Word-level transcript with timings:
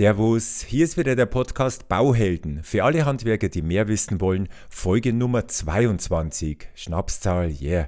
Servus, 0.00 0.62
hier 0.62 0.86
ist 0.86 0.96
wieder 0.96 1.14
der 1.14 1.26
Podcast 1.26 1.86
Bauhelden. 1.86 2.62
Für 2.62 2.84
alle 2.84 3.04
Handwerker, 3.04 3.50
die 3.50 3.60
mehr 3.60 3.86
wissen 3.86 4.18
wollen, 4.18 4.48
Folge 4.70 5.12
Nummer 5.12 5.46
22. 5.46 6.68
Schnapszahl, 6.74 7.52
yeah. 7.60 7.86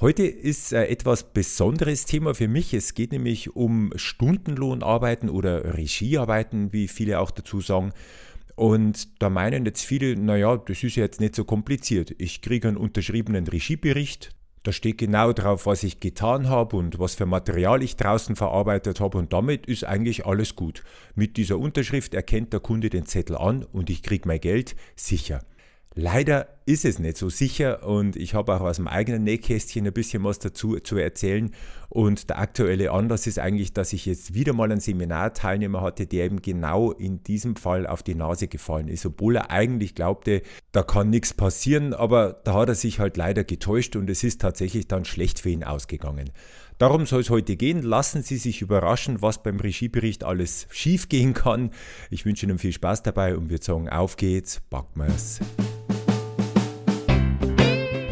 Heute 0.00 0.26
ist 0.26 0.74
ein 0.74 0.86
etwas 0.86 1.32
besonderes 1.32 2.04
Thema 2.04 2.34
für 2.34 2.48
mich. 2.48 2.74
Es 2.74 2.94
geht 2.94 3.12
nämlich 3.12 3.54
um 3.54 3.92
Stundenlohnarbeiten 3.94 5.30
oder 5.30 5.76
Regiearbeiten, 5.76 6.72
wie 6.72 6.88
viele 6.88 7.20
auch 7.20 7.30
dazu 7.30 7.60
sagen. 7.60 7.92
Und 8.56 9.22
da 9.22 9.30
meinen 9.30 9.64
jetzt 9.64 9.84
viele, 9.84 10.16
naja, 10.16 10.56
das 10.56 10.82
ist 10.82 10.96
ja 10.96 11.04
jetzt 11.04 11.20
nicht 11.20 11.36
so 11.36 11.44
kompliziert. 11.44 12.12
Ich 12.18 12.42
kriege 12.42 12.66
einen 12.66 12.76
unterschriebenen 12.76 13.46
Regiebericht, 13.46 14.30
da 14.62 14.72
steht 14.72 14.98
genau 14.98 15.32
drauf, 15.32 15.66
was 15.66 15.82
ich 15.82 16.00
getan 16.00 16.48
habe 16.48 16.76
und 16.76 16.98
was 16.98 17.14
für 17.14 17.26
Material 17.26 17.82
ich 17.82 17.96
draußen 17.96 18.36
verarbeitet 18.36 19.00
habe 19.00 19.18
und 19.18 19.32
damit 19.32 19.66
ist 19.66 19.84
eigentlich 19.84 20.24
alles 20.24 20.54
gut. 20.54 20.84
Mit 21.14 21.36
dieser 21.36 21.58
Unterschrift 21.58 22.14
erkennt 22.14 22.52
der 22.52 22.60
Kunde 22.60 22.88
den 22.88 23.06
Zettel 23.06 23.36
an 23.36 23.64
und 23.64 23.90
ich 23.90 24.02
kriege 24.02 24.28
mein 24.28 24.40
Geld 24.40 24.76
sicher. 24.94 25.40
Leider 25.94 26.48
ist 26.64 26.84
es 26.86 26.98
nicht 26.98 27.18
so 27.18 27.28
sicher 27.28 27.86
und 27.86 28.16
ich 28.16 28.34
habe 28.34 28.54
auch 28.54 28.60
aus 28.60 28.76
dem 28.76 28.88
eigenen 28.88 29.24
Nähkästchen 29.24 29.86
ein 29.86 29.92
bisschen 29.92 30.24
was 30.24 30.38
dazu 30.38 30.78
zu 30.78 30.96
erzählen. 30.96 31.50
Und 31.90 32.30
der 32.30 32.38
aktuelle 32.38 32.92
Anlass 32.92 33.26
ist 33.26 33.38
eigentlich, 33.38 33.74
dass 33.74 33.92
ich 33.92 34.06
jetzt 34.06 34.32
wieder 34.32 34.54
mal 34.54 34.70
einen 34.70 34.80
Seminarteilnehmer 34.80 35.82
hatte, 35.82 36.06
der 36.06 36.24
eben 36.24 36.40
genau 36.40 36.92
in 36.92 37.22
diesem 37.22 37.56
Fall 37.56 37.86
auf 37.86 38.02
die 38.02 38.14
Nase 38.14 38.48
gefallen 38.48 38.88
ist, 38.88 39.04
obwohl 39.04 39.36
er 39.36 39.50
eigentlich 39.50 39.94
glaubte, 39.94 40.40
da 40.70 40.82
kann 40.82 41.10
nichts 41.10 41.34
passieren, 41.34 41.92
aber 41.92 42.40
da 42.44 42.54
hat 42.54 42.70
er 42.70 42.74
sich 42.74 42.98
halt 42.98 43.18
leider 43.18 43.44
getäuscht 43.44 43.94
und 43.94 44.08
es 44.08 44.24
ist 44.24 44.40
tatsächlich 44.40 44.88
dann 44.88 45.04
schlecht 45.04 45.40
für 45.40 45.50
ihn 45.50 45.64
ausgegangen. 45.64 46.30
Darum 46.78 47.04
soll 47.04 47.20
es 47.20 47.30
heute 47.30 47.56
gehen. 47.56 47.82
Lassen 47.82 48.22
Sie 48.22 48.38
sich 48.38 48.62
überraschen, 48.62 49.20
was 49.20 49.42
beim 49.42 49.60
Regiebericht 49.60 50.24
alles 50.24 50.66
schiefgehen 50.70 51.34
kann. 51.34 51.70
Ich 52.10 52.24
wünsche 52.24 52.46
Ihnen 52.46 52.58
viel 52.58 52.72
Spaß 52.72 53.02
dabei 53.02 53.36
und 53.36 53.50
wir 53.50 53.58
sagen, 53.58 53.88
auf 53.88 54.16
geht's, 54.16 54.60
packen 54.70 55.00
wir's. 55.00 55.40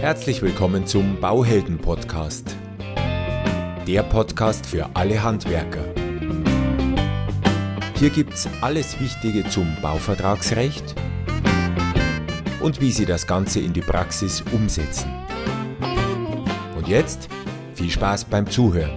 Herzlich 0.01 0.41
willkommen 0.41 0.87
zum 0.87 1.20
Bauhelden 1.20 1.77
Podcast. 1.77 2.56
Der 3.87 4.03
Podcast 4.03 4.65
für 4.65 4.89
alle 4.95 5.23
Handwerker. 5.23 5.84
Hier 7.97 8.09
gibt's 8.09 8.48
alles 8.62 8.98
Wichtige 8.98 9.47
zum 9.51 9.77
Bauvertragsrecht 9.83 10.95
und 12.62 12.81
wie 12.81 12.93
Sie 12.93 13.05
das 13.05 13.27
Ganze 13.27 13.61
in 13.61 13.75
die 13.75 13.83
Praxis 13.83 14.43
umsetzen. 14.53 15.12
Und 16.78 16.89
jetzt 16.89 17.28
viel 17.75 17.91
Spaß 17.91 18.25
beim 18.25 18.48
Zuhören. 18.48 18.97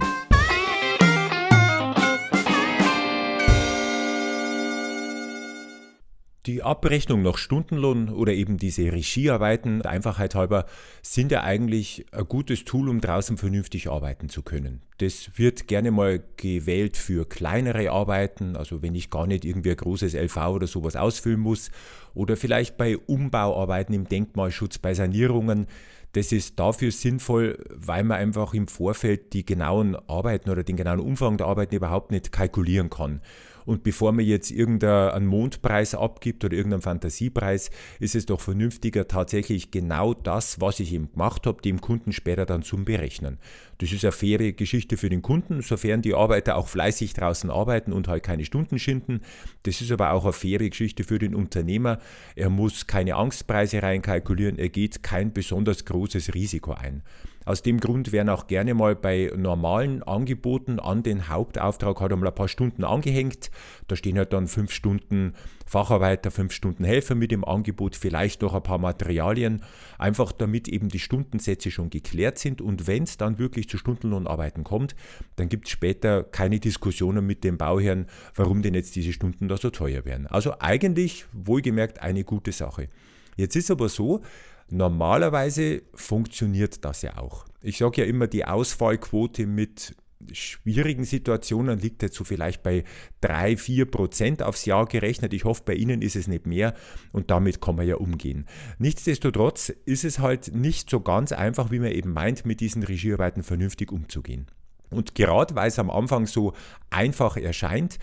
Die 6.46 6.62
Abrechnung 6.62 7.22
nach 7.22 7.38
Stundenlohn 7.38 8.10
oder 8.10 8.34
eben 8.34 8.58
diese 8.58 8.92
Regiearbeiten, 8.92 9.80
der 9.80 9.90
Einfachheit 9.90 10.34
halber, 10.34 10.66
sind 11.00 11.32
ja 11.32 11.42
eigentlich 11.42 12.04
ein 12.12 12.28
gutes 12.28 12.66
Tool, 12.66 12.90
um 12.90 13.00
draußen 13.00 13.38
vernünftig 13.38 13.88
arbeiten 13.88 14.28
zu 14.28 14.42
können. 14.42 14.82
Das 14.98 15.30
wird 15.36 15.68
gerne 15.68 15.90
mal 15.90 16.22
gewählt 16.36 16.98
für 16.98 17.26
kleinere 17.26 17.90
Arbeiten, 17.92 18.56
also 18.56 18.82
wenn 18.82 18.94
ich 18.94 19.08
gar 19.08 19.26
nicht 19.26 19.46
irgendwie 19.46 19.70
ein 19.70 19.76
großes 19.78 20.12
LV 20.12 20.36
oder 20.48 20.66
sowas 20.66 20.96
ausfüllen 20.96 21.40
muss, 21.40 21.70
oder 22.12 22.36
vielleicht 22.36 22.76
bei 22.76 22.98
Umbauarbeiten 22.98 23.94
im 23.94 24.06
Denkmalschutz, 24.06 24.76
bei 24.76 24.92
Sanierungen. 24.92 25.66
Das 26.12 26.30
ist 26.30 26.60
dafür 26.60 26.92
sinnvoll, 26.92 27.58
weil 27.70 28.04
man 28.04 28.18
einfach 28.18 28.52
im 28.52 28.68
Vorfeld 28.68 29.32
die 29.32 29.46
genauen 29.46 29.96
Arbeiten 30.08 30.50
oder 30.50 30.62
den 30.62 30.76
genauen 30.76 31.00
Umfang 31.00 31.38
der 31.38 31.46
Arbeiten 31.46 31.74
überhaupt 31.74 32.10
nicht 32.10 32.32
kalkulieren 32.32 32.90
kann. 32.90 33.22
Und 33.66 33.82
bevor 33.82 34.12
man 34.12 34.24
jetzt 34.24 34.50
irgendeinen 34.50 35.26
Mondpreis 35.26 35.94
abgibt 35.94 36.44
oder 36.44 36.56
irgendeinen 36.56 36.82
Fantasiepreis, 36.82 37.70
ist 38.00 38.14
es 38.14 38.26
doch 38.26 38.40
vernünftiger, 38.40 39.08
tatsächlich 39.08 39.70
genau 39.70 40.14
das, 40.14 40.60
was 40.60 40.80
ich 40.80 40.92
eben 40.92 41.10
gemacht 41.12 41.46
habe, 41.46 41.62
dem 41.62 41.80
Kunden 41.80 42.12
später 42.12 42.46
dann 42.46 42.62
zum 42.62 42.84
Berechnen. 42.84 43.38
Das 43.78 43.92
ist 43.92 44.04
eine 44.04 44.12
faire 44.12 44.52
Geschichte 44.52 44.96
für 44.96 45.08
den 45.08 45.22
Kunden, 45.22 45.62
sofern 45.62 46.02
die 46.02 46.14
Arbeiter 46.14 46.56
auch 46.56 46.68
fleißig 46.68 47.14
draußen 47.14 47.50
arbeiten 47.50 47.92
und 47.92 48.08
halt 48.08 48.22
keine 48.22 48.44
Stunden 48.44 48.78
schinden. 48.78 49.20
Das 49.64 49.80
ist 49.80 49.90
aber 49.90 50.12
auch 50.12 50.24
eine 50.24 50.32
faire 50.32 50.68
Geschichte 50.68 51.04
für 51.04 51.18
den 51.18 51.34
Unternehmer. 51.34 51.98
Er 52.36 52.50
muss 52.50 52.86
keine 52.86 53.16
Angstpreise 53.16 53.82
reinkalkulieren, 53.82 54.58
er 54.58 54.68
geht 54.68 55.02
kein 55.02 55.32
besonders 55.32 55.84
großes 55.84 56.34
Risiko 56.34 56.72
ein. 56.72 57.02
Aus 57.44 57.62
dem 57.62 57.78
Grund 57.78 58.12
werden 58.12 58.30
auch 58.30 58.46
gerne 58.46 58.74
mal 58.74 58.96
bei 58.96 59.30
normalen 59.36 60.02
Angeboten 60.02 60.80
an 60.80 61.02
den 61.02 61.28
Hauptauftrag 61.28 62.00
halt 62.00 62.12
einmal 62.12 62.28
ein 62.28 62.34
paar 62.34 62.48
Stunden 62.48 62.84
angehängt. 62.84 63.50
Da 63.86 63.96
stehen 63.96 64.16
halt 64.16 64.32
dann 64.32 64.48
fünf 64.48 64.72
Stunden 64.72 65.34
Facharbeiter, 65.66 66.30
fünf 66.30 66.52
Stunden 66.52 66.84
Helfer 66.84 67.14
mit 67.14 67.32
im 67.32 67.44
Angebot, 67.44 67.96
vielleicht 67.96 68.42
noch 68.42 68.54
ein 68.54 68.62
paar 68.62 68.78
Materialien, 68.78 69.62
einfach 69.98 70.32
damit 70.32 70.68
eben 70.68 70.88
die 70.88 70.98
Stundensätze 70.98 71.70
schon 71.70 71.90
geklärt 71.90 72.38
sind 72.38 72.60
und 72.60 72.86
wenn 72.86 73.04
es 73.04 73.16
dann 73.16 73.38
wirklich 73.38 73.68
zu 73.68 73.78
Stundenlohnarbeiten 73.78 74.64
kommt, 74.64 74.94
dann 75.36 75.48
gibt 75.48 75.66
es 75.66 75.72
später 75.72 76.22
keine 76.22 76.60
Diskussionen 76.60 77.26
mit 77.26 77.44
dem 77.44 77.58
Bauherrn, 77.58 78.06
warum 78.34 78.62
denn 78.62 78.74
jetzt 78.74 78.94
diese 78.94 79.12
Stunden 79.12 79.48
da 79.48 79.56
so 79.56 79.70
teuer 79.70 80.04
werden. 80.04 80.26
Also 80.26 80.54
eigentlich 80.60 81.26
wohlgemerkt 81.32 82.00
eine 82.00 82.24
gute 82.24 82.52
Sache. 82.52 82.88
Jetzt 83.36 83.56
ist 83.56 83.70
aber 83.70 83.88
so, 83.88 84.22
Normalerweise 84.70 85.82
funktioniert 85.94 86.84
das 86.84 87.02
ja 87.02 87.18
auch. 87.18 87.46
Ich 87.60 87.78
sage 87.78 88.02
ja 88.02 88.06
immer, 88.06 88.26
die 88.26 88.44
Ausfallquote 88.44 89.46
mit 89.46 89.94
schwierigen 90.32 91.04
Situationen 91.04 91.78
liegt 91.78 92.02
jetzt 92.02 92.16
so 92.16 92.24
vielleicht 92.24 92.62
bei 92.62 92.84
3, 93.20 93.56
4 93.56 93.90
Prozent 93.90 94.42
aufs 94.42 94.64
Jahr 94.64 94.86
gerechnet. 94.86 95.34
Ich 95.34 95.44
hoffe, 95.44 95.62
bei 95.64 95.74
Ihnen 95.74 96.02
ist 96.02 96.16
es 96.16 96.28
nicht 96.28 96.46
mehr 96.46 96.74
und 97.12 97.30
damit 97.30 97.60
kann 97.60 97.76
man 97.76 97.86
ja 97.86 97.96
umgehen. 97.96 98.46
Nichtsdestotrotz 98.78 99.68
ist 99.68 100.04
es 100.04 100.18
halt 100.18 100.54
nicht 100.54 100.88
so 100.88 101.00
ganz 101.00 101.32
einfach, 101.32 101.70
wie 101.70 101.78
man 101.78 101.92
eben 101.92 102.12
meint, 102.12 102.46
mit 102.46 102.60
diesen 102.60 102.82
Regiearbeiten 102.82 103.42
vernünftig 103.42 103.92
umzugehen. 103.92 104.46
Und 104.90 105.14
gerade 105.14 105.54
weil 105.54 105.68
es 105.68 105.78
am 105.78 105.90
Anfang 105.90 106.26
so 106.26 106.54
einfach 106.90 107.36
erscheint, 107.36 107.98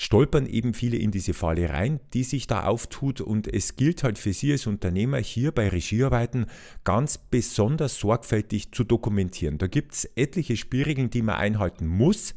stolpern 0.00 0.46
eben 0.46 0.74
viele 0.74 0.96
in 0.96 1.10
diese 1.10 1.34
Falle 1.34 1.70
rein, 1.70 1.98
die 2.14 2.22
sich 2.22 2.46
da 2.46 2.62
auftut 2.62 3.20
und 3.20 3.52
es 3.52 3.74
gilt 3.74 4.04
halt 4.04 4.16
für 4.16 4.32
Sie 4.32 4.52
als 4.52 4.68
Unternehmer 4.68 5.18
hier 5.18 5.50
bei 5.50 5.68
Regiearbeiten 5.68 6.46
ganz 6.84 7.18
besonders 7.18 7.98
sorgfältig 7.98 8.70
zu 8.70 8.84
dokumentieren. 8.84 9.58
Da 9.58 9.66
gibt 9.66 9.94
es 9.94 10.04
etliche 10.14 10.56
Spielregeln, 10.56 11.10
die 11.10 11.22
man 11.22 11.34
einhalten 11.34 11.88
muss. 11.88 12.36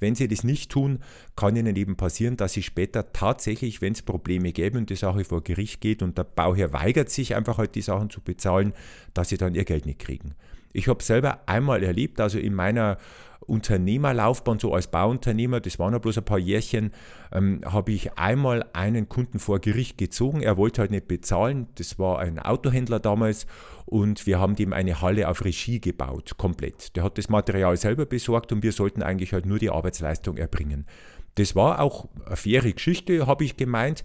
Wenn 0.00 0.14
Sie 0.14 0.26
das 0.26 0.42
nicht 0.42 0.70
tun, 0.70 1.00
kann 1.36 1.54
Ihnen 1.54 1.76
eben 1.76 1.96
passieren, 1.96 2.38
dass 2.38 2.54
Sie 2.54 2.62
später 2.62 3.12
tatsächlich, 3.12 3.82
wenn 3.82 3.92
es 3.92 4.00
Probleme 4.00 4.52
gäbe 4.52 4.78
und 4.78 4.88
die 4.88 4.96
Sache 4.96 5.24
vor 5.24 5.44
Gericht 5.44 5.82
geht 5.82 6.02
und 6.02 6.16
der 6.16 6.24
Bauherr 6.24 6.72
weigert 6.72 7.10
sich 7.10 7.36
einfach 7.36 7.58
halt 7.58 7.74
die 7.74 7.82
Sachen 7.82 8.08
zu 8.08 8.22
bezahlen, 8.22 8.72
dass 9.12 9.28
Sie 9.28 9.36
dann 9.36 9.54
Ihr 9.54 9.66
Geld 9.66 9.84
nicht 9.84 9.98
kriegen. 9.98 10.34
Ich 10.72 10.88
habe 10.88 11.02
selber 11.02 11.40
einmal 11.46 11.82
erlebt, 11.82 12.20
also 12.20 12.38
in 12.38 12.54
meiner 12.54 12.98
Unternehmerlaufbahn, 13.46 14.58
so 14.58 14.72
als 14.72 14.86
Bauunternehmer, 14.86 15.60
das 15.60 15.78
waren 15.78 15.92
ja 15.92 15.98
bloß 15.98 16.18
ein 16.18 16.24
paar 16.24 16.38
Jährchen, 16.38 16.92
ähm, 17.32 17.60
habe 17.64 17.92
ich 17.92 18.16
einmal 18.18 18.64
einen 18.72 19.08
Kunden 19.08 19.38
vor 19.38 19.58
Gericht 19.58 19.98
gezogen. 19.98 20.42
Er 20.42 20.56
wollte 20.56 20.80
halt 20.80 20.90
nicht 20.90 21.08
bezahlen. 21.08 21.66
Das 21.74 21.98
war 21.98 22.20
ein 22.20 22.38
Autohändler 22.38 23.00
damals 23.00 23.46
und 23.86 24.26
wir 24.26 24.38
haben 24.38 24.54
dem 24.54 24.72
eine 24.72 25.00
Halle 25.00 25.28
auf 25.28 25.44
Regie 25.44 25.80
gebaut, 25.80 26.36
komplett. 26.38 26.96
Der 26.96 27.02
hat 27.02 27.18
das 27.18 27.28
Material 27.28 27.76
selber 27.76 28.06
besorgt 28.06 28.52
und 28.52 28.62
wir 28.62 28.72
sollten 28.72 29.02
eigentlich 29.02 29.32
halt 29.32 29.46
nur 29.46 29.58
die 29.58 29.70
Arbeitsleistung 29.70 30.36
erbringen. 30.36 30.86
Das 31.34 31.56
war 31.56 31.80
auch 31.80 32.08
eine 32.26 32.36
faire 32.36 32.72
Geschichte, 32.72 33.26
habe 33.26 33.44
ich 33.44 33.56
gemeint. 33.56 34.04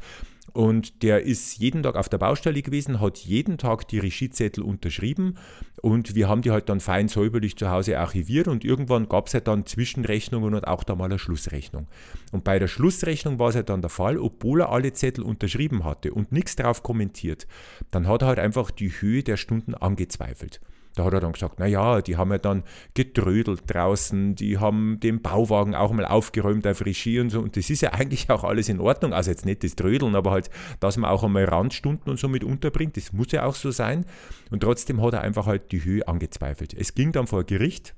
Und 0.54 1.04
der 1.04 1.24
ist 1.24 1.58
jeden 1.58 1.84
Tag 1.84 1.96
auf 1.96 2.10
der 2.10 2.18
Baustelle 2.18 2.62
gewesen, 2.62 3.00
hat 3.00 3.18
jeden 3.20 3.58
Tag 3.58 3.88
die 3.88 4.00
Regiezettel 4.00 4.64
unterschrieben 4.64 5.36
und 5.82 6.16
wir 6.16 6.28
haben 6.28 6.42
die 6.42 6.52
halt 6.52 6.70
dann 6.70 6.80
fein 6.80 7.08
säuberlich 7.08 7.56
zu 7.56 7.70
Hause 7.70 8.00
archiviert 8.00 8.48
und 8.48 8.66
irgendwann 8.66 9.08
gab 9.08 9.28
es 9.28 9.34
ja 9.34 9.40
dann 9.40 9.66
Zwischenrechnungen 9.66 10.56
und 10.56 10.68
auch 10.68 10.84
da 10.84 10.96
mal 10.96 11.06
eine 11.06 11.20
Schlussrechnung. 11.20 11.88
Und 12.32 12.44
bei 12.44 12.58
der 12.58 12.68
Schlussrechnung 12.68 13.38
war 13.38 13.50
es 13.50 13.56
ja 13.56 13.64
dann 13.64 13.82
der 13.82 13.90
Fall, 13.90 14.18
obwohl 14.18 14.62
er 14.62 14.72
alle 14.72 14.94
Zettel 14.94 15.24
unterschrieben 15.24 15.84
hatte 15.84 16.14
und 16.14 16.32
nichts 16.32 16.56
darauf 16.56 16.82
kommentiert, 16.82 17.48
dann 17.92 18.08
hat 18.08 18.24
er 18.24 18.30
halt 18.30 18.40
einfach 18.40 18.72
die 18.72 18.90
Höhe 18.90 19.22
der 19.22 19.38
Stunden 19.38 19.76
angezweifelt. 19.76 20.60
Da 20.98 21.06
hat 21.06 21.14
er 21.14 21.20
dann 21.20 21.34
gesagt, 21.34 21.60
naja, 21.60 22.02
die 22.02 22.18
haben 22.18 22.32
ja 22.32 22.40
dann 22.40 22.64
getrödelt 22.96 23.62
draußen, 23.68 24.34
die 24.34 24.58
haben 24.58 25.00
den 25.00 25.22
Bauwagen 25.22 25.76
auch 25.76 25.92
mal 25.92 26.06
aufgeräumt 26.06 26.66
auf 26.66 26.84
Regie 26.84 27.20
und 27.20 27.30
so. 27.30 27.40
Und 27.40 27.56
das 27.56 27.70
ist 27.70 27.82
ja 27.82 27.94
eigentlich 27.94 28.30
auch 28.32 28.44
alles 28.44 28.68
in 28.68 28.80
Ordnung. 28.80 29.14
Also 29.14 29.30
jetzt 29.30 29.46
nicht 29.46 29.64
das 29.64 29.76
Trödeln, 29.76 30.16
aber 30.16 30.32
halt, 30.32 30.50
dass 30.80 30.98
man 30.98 31.12
auch 31.12 31.24
einmal 31.24 31.46
Randstunden 31.46 32.10
und 32.10 32.20
so 32.20 32.28
mit 32.28 32.44
unterbringt. 32.44 32.98
Das 32.98 33.14
muss 33.14 33.32
ja 33.32 33.46
auch 33.46 33.54
so 33.54 33.70
sein. 33.70 34.06
Und 34.50 34.62
trotzdem 34.62 35.02
hat 35.04 35.14
er 35.14 35.22
einfach 35.22 35.46
halt 35.46 35.72
die 35.72 35.86
Höhe 35.86 36.08
angezweifelt. 36.08 36.74
Es 36.74 36.96
ging 36.96 37.12
dann 37.12 37.28
vor 37.28 37.44
Gericht 37.44 37.94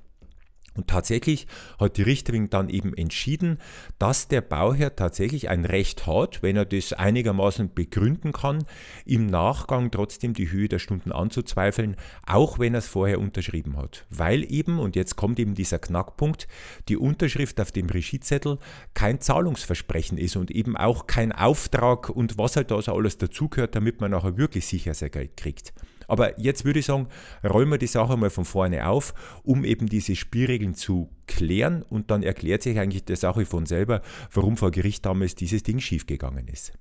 Und 0.74 0.86
tatsächlich 0.86 1.46
hat 1.78 1.96
die 1.96 2.02
Richterin 2.02 2.48
dann 2.48 2.68
eben 2.68 2.94
entschieden, 2.94 3.58
dass 3.98 4.28
der 4.28 4.40
Bauherr 4.40 4.94
tatsächlich 4.94 5.48
ein 5.48 5.64
Recht 5.64 6.06
hat, 6.06 6.42
wenn 6.42 6.56
er 6.56 6.64
das 6.64 6.92
einigermaßen 6.92 7.74
begründen 7.74 8.32
kann, 8.32 8.64
im 9.04 9.26
Nachgang 9.26 9.90
trotzdem 9.90 10.32
die 10.32 10.50
Höhe 10.50 10.68
der 10.68 10.78
Stunden 10.78 11.10
anzuzweifeln, 11.10 11.96
auch 12.26 12.58
wenn 12.58 12.74
er 12.74 12.78
es 12.78 12.86
vorher 12.86 13.18
unterschrieben 13.18 13.76
hat. 13.76 14.06
Weil 14.10 14.50
eben, 14.50 14.78
und 14.78 14.94
jetzt 14.94 15.16
kommt 15.16 15.40
eben 15.40 15.54
dieser 15.54 15.80
Knackpunkt, 15.80 16.46
die 16.88 16.96
Unterschrift 16.96 17.60
auf 17.60 17.72
dem 17.72 17.88
Regiezettel 17.88 18.58
kein 18.94 19.20
Zahlungsversprechen 19.20 20.18
ist 20.18 20.36
und 20.36 20.50
eben 20.52 20.76
auch 20.76 21.06
kein 21.08 21.32
Auftrag 21.32 22.10
und 22.10 22.38
was 22.38 22.54
halt 22.56 22.70
da 22.70 22.80
so 22.80 22.94
alles 22.94 23.18
dazugehört, 23.18 23.74
damit 23.74 24.00
man 24.00 24.12
nachher 24.12 24.36
wirklich 24.36 24.66
sicher 24.66 24.94
sein 24.94 25.10
Geld 25.10 25.36
kriegt. 25.36 25.72
Aber 26.10 26.40
jetzt 26.40 26.64
würde 26.64 26.80
ich 26.80 26.86
sagen, 26.86 27.06
räumen 27.44 27.70
wir 27.70 27.78
die 27.78 27.86
Sache 27.86 28.16
mal 28.16 28.30
von 28.30 28.44
vorne 28.44 28.88
auf, 28.88 29.14
um 29.44 29.64
eben 29.64 29.86
diese 29.88 30.16
Spielregeln 30.16 30.74
zu 30.74 31.08
klären 31.28 31.82
und 31.82 32.10
dann 32.10 32.24
erklärt 32.24 32.64
sich 32.64 32.80
eigentlich 32.80 33.04
die 33.04 33.14
Sache 33.14 33.46
von 33.46 33.64
selber, 33.64 34.02
warum 34.32 34.56
vor 34.56 34.72
Gericht 34.72 35.06
damals 35.06 35.36
dieses 35.36 35.62
Ding 35.62 35.78
schiefgegangen 35.78 36.48
ist. 36.48 36.72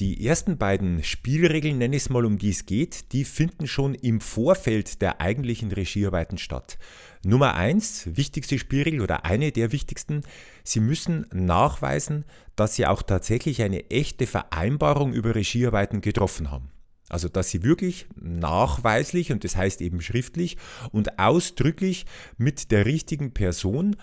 Die 0.00 0.26
ersten 0.26 0.58
beiden 0.58 1.04
Spielregeln, 1.04 1.78
nenne 1.78 1.94
ich 1.94 2.02
es 2.02 2.10
mal, 2.10 2.24
um 2.24 2.38
die 2.38 2.50
es 2.50 2.66
geht, 2.66 3.12
die 3.12 3.24
finden 3.24 3.68
schon 3.68 3.94
im 3.94 4.20
Vorfeld 4.20 5.00
der 5.00 5.20
eigentlichen 5.20 5.70
Regiearbeiten 5.70 6.36
statt. 6.36 6.76
Nummer 7.24 7.54
eins, 7.54 8.08
wichtigste 8.16 8.58
Spielregel 8.58 9.02
oder 9.02 9.24
eine 9.26 9.52
der 9.52 9.70
wichtigsten, 9.70 10.22
Sie 10.64 10.80
müssen 10.80 11.26
nachweisen, 11.32 12.24
dass 12.56 12.74
Sie 12.74 12.86
auch 12.86 13.02
tatsächlich 13.02 13.62
eine 13.62 13.90
echte 13.90 14.26
Vereinbarung 14.26 15.12
über 15.12 15.36
Regiearbeiten 15.36 16.00
getroffen 16.00 16.50
haben. 16.50 16.72
Also, 17.10 17.28
dass 17.28 17.50
sie 17.50 17.62
wirklich 17.64 18.06
nachweislich 18.18 19.32
und 19.32 19.44
das 19.44 19.56
heißt 19.56 19.82
eben 19.82 20.00
schriftlich 20.00 20.56
und 20.92 21.18
ausdrücklich 21.18 22.06
mit 22.38 22.70
der 22.70 22.86
richtigen 22.86 23.32
Person 23.32 23.96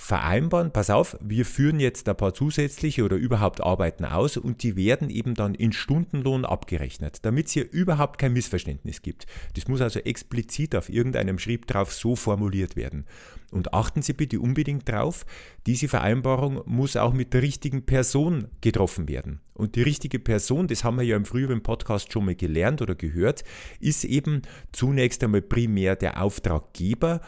vereinbaren, 0.00 0.72
pass 0.72 0.88
auf, 0.88 1.16
wir 1.20 1.44
führen 1.44 1.78
jetzt 1.78 2.08
ein 2.08 2.16
paar 2.16 2.32
zusätzliche 2.32 3.04
oder 3.04 3.16
überhaupt 3.16 3.60
Arbeiten 3.62 4.06
aus 4.06 4.38
und 4.38 4.62
die 4.62 4.74
werden 4.74 5.10
eben 5.10 5.34
dann 5.34 5.54
in 5.54 5.72
Stundenlohn 5.72 6.46
abgerechnet, 6.46 7.18
damit 7.22 7.48
es 7.48 7.52
hier 7.52 7.70
überhaupt 7.70 8.18
kein 8.18 8.32
Missverständnis 8.32 9.02
gibt. 9.02 9.26
Das 9.54 9.68
muss 9.68 9.82
also 9.82 10.00
explizit 10.00 10.74
auf 10.74 10.88
irgendeinem 10.88 11.38
Schrieb 11.38 11.66
drauf 11.66 11.92
so 11.92 12.16
formuliert 12.16 12.76
werden. 12.76 13.04
Und 13.50 13.74
achten 13.74 14.00
Sie 14.00 14.14
bitte 14.14 14.40
unbedingt 14.40 14.88
darauf, 14.88 15.26
diese 15.66 15.86
Vereinbarung 15.86 16.62
muss 16.64 16.96
auch 16.96 17.12
mit 17.12 17.34
der 17.34 17.42
richtigen 17.42 17.84
Person 17.84 18.48
getroffen 18.62 19.06
werden. 19.06 19.40
Und 19.52 19.76
die 19.76 19.82
richtige 19.82 20.18
Person, 20.18 20.66
das 20.66 20.82
haben 20.82 20.96
wir 20.96 21.04
ja 21.04 21.16
im 21.16 21.26
früheren 21.26 21.62
Podcast 21.62 22.10
schon 22.10 22.24
mal 22.24 22.34
gelernt 22.34 22.80
oder 22.80 22.94
gehört, 22.94 23.44
ist 23.80 24.04
eben 24.04 24.42
zunächst 24.72 25.22
einmal 25.22 25.42
primär 25.42 25.94
der 25.94 26.22
Auftraggeber 26.22 27.20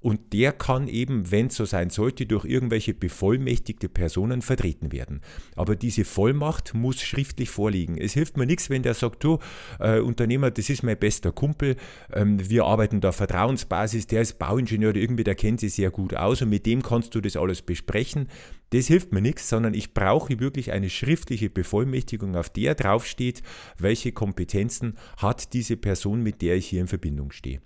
und 0.00 0.32
der 0.32 0.52
kann 0.52 0.88
eben, 0.88 1.30
wenn 1.30 1.48
es 1.48 1.56
so 1.56 1.64
sein 1.64 1.90
sollte, 1.90 2.26
durch 2.26 2.44
irgendwelche 2.44 2.94
bevollmächtigte 2.94 3.88
Personen 3.88 4.42
vertreten 4.42 4.92
werden. 4.92 5.20
Aber 5.56 5.76
diese 5.76 6.04
Vollmacht 6.04 6.74
muss 6.74 7.00
schriftlich 7.02 7.50
vorliegen. 7.50 7.98
Es 7.98 8.14
hilft 8.14 8.36
mir 8.36 8.46
nichts, 8.46 8.70
wenn 8.70 8.82
der 8.82 8.94
sagt, 8.94 9.22
du 9.22 9.38
äh, 9.78 10.00
Unternehmer, 10.00 10.50
das 10.50 10.70
ist 10.70 10.82
mein 10.82 10.98
bester 10.98 11.32
Kumpel, 11.32 11.76
ähm, 12.12 12.38
wir 12.48 12.64
arbeiten 12.64 13.00
da 13.00 13.12
Vertrauensbasis, 13.12 14.06
der 14.06 14.22
ist 14.22 14.38
Bauingenieur, 14.38 14.96
irgendwie, 14.96 15.24
der 15.24 15.34
kennt 15.34 15.60
sich 15.60 15.74
sehr 15.74 15.90
gut 15.90 16.14
aus 16.14 16.40
und 16.42 16.48
mit 16.48 16.64
dem 16.66 16.82
kannst 16.82 17.14
du 17.14 17.20
das 17.20 17.36
alles 17.36 17.62
besprechen. 17.62 18.28
Das 18.70 18.86
hilft 18.86 19.12
mir 19.12 19.20
nichts, 19.20 19.48
sondern 19.48 19.74
ich 19.74 19.92
brauche 19.94 20.38
wirklich 20.40 20.72
eine 20.72 20.88
schriftliche 20.88 21.50
Bevollmächtigung, 21.50 22.36
auf 22.36 22.48
der 22.50 22.74
draufsteht, 22.74 23.42
welche 23.78 24.12
Kompetenzen 24.12 24.96
hat 25.16 25.52
diese 25.52 25.76
Person, 25.76 26.22
mit 26.22 26.40
der 26.40 26.56
ich 26.56 26.68
hier 26.68 26.80
in 26.80 26.86
Verbindung 26.86 27.32
stehe. 27.32 27.60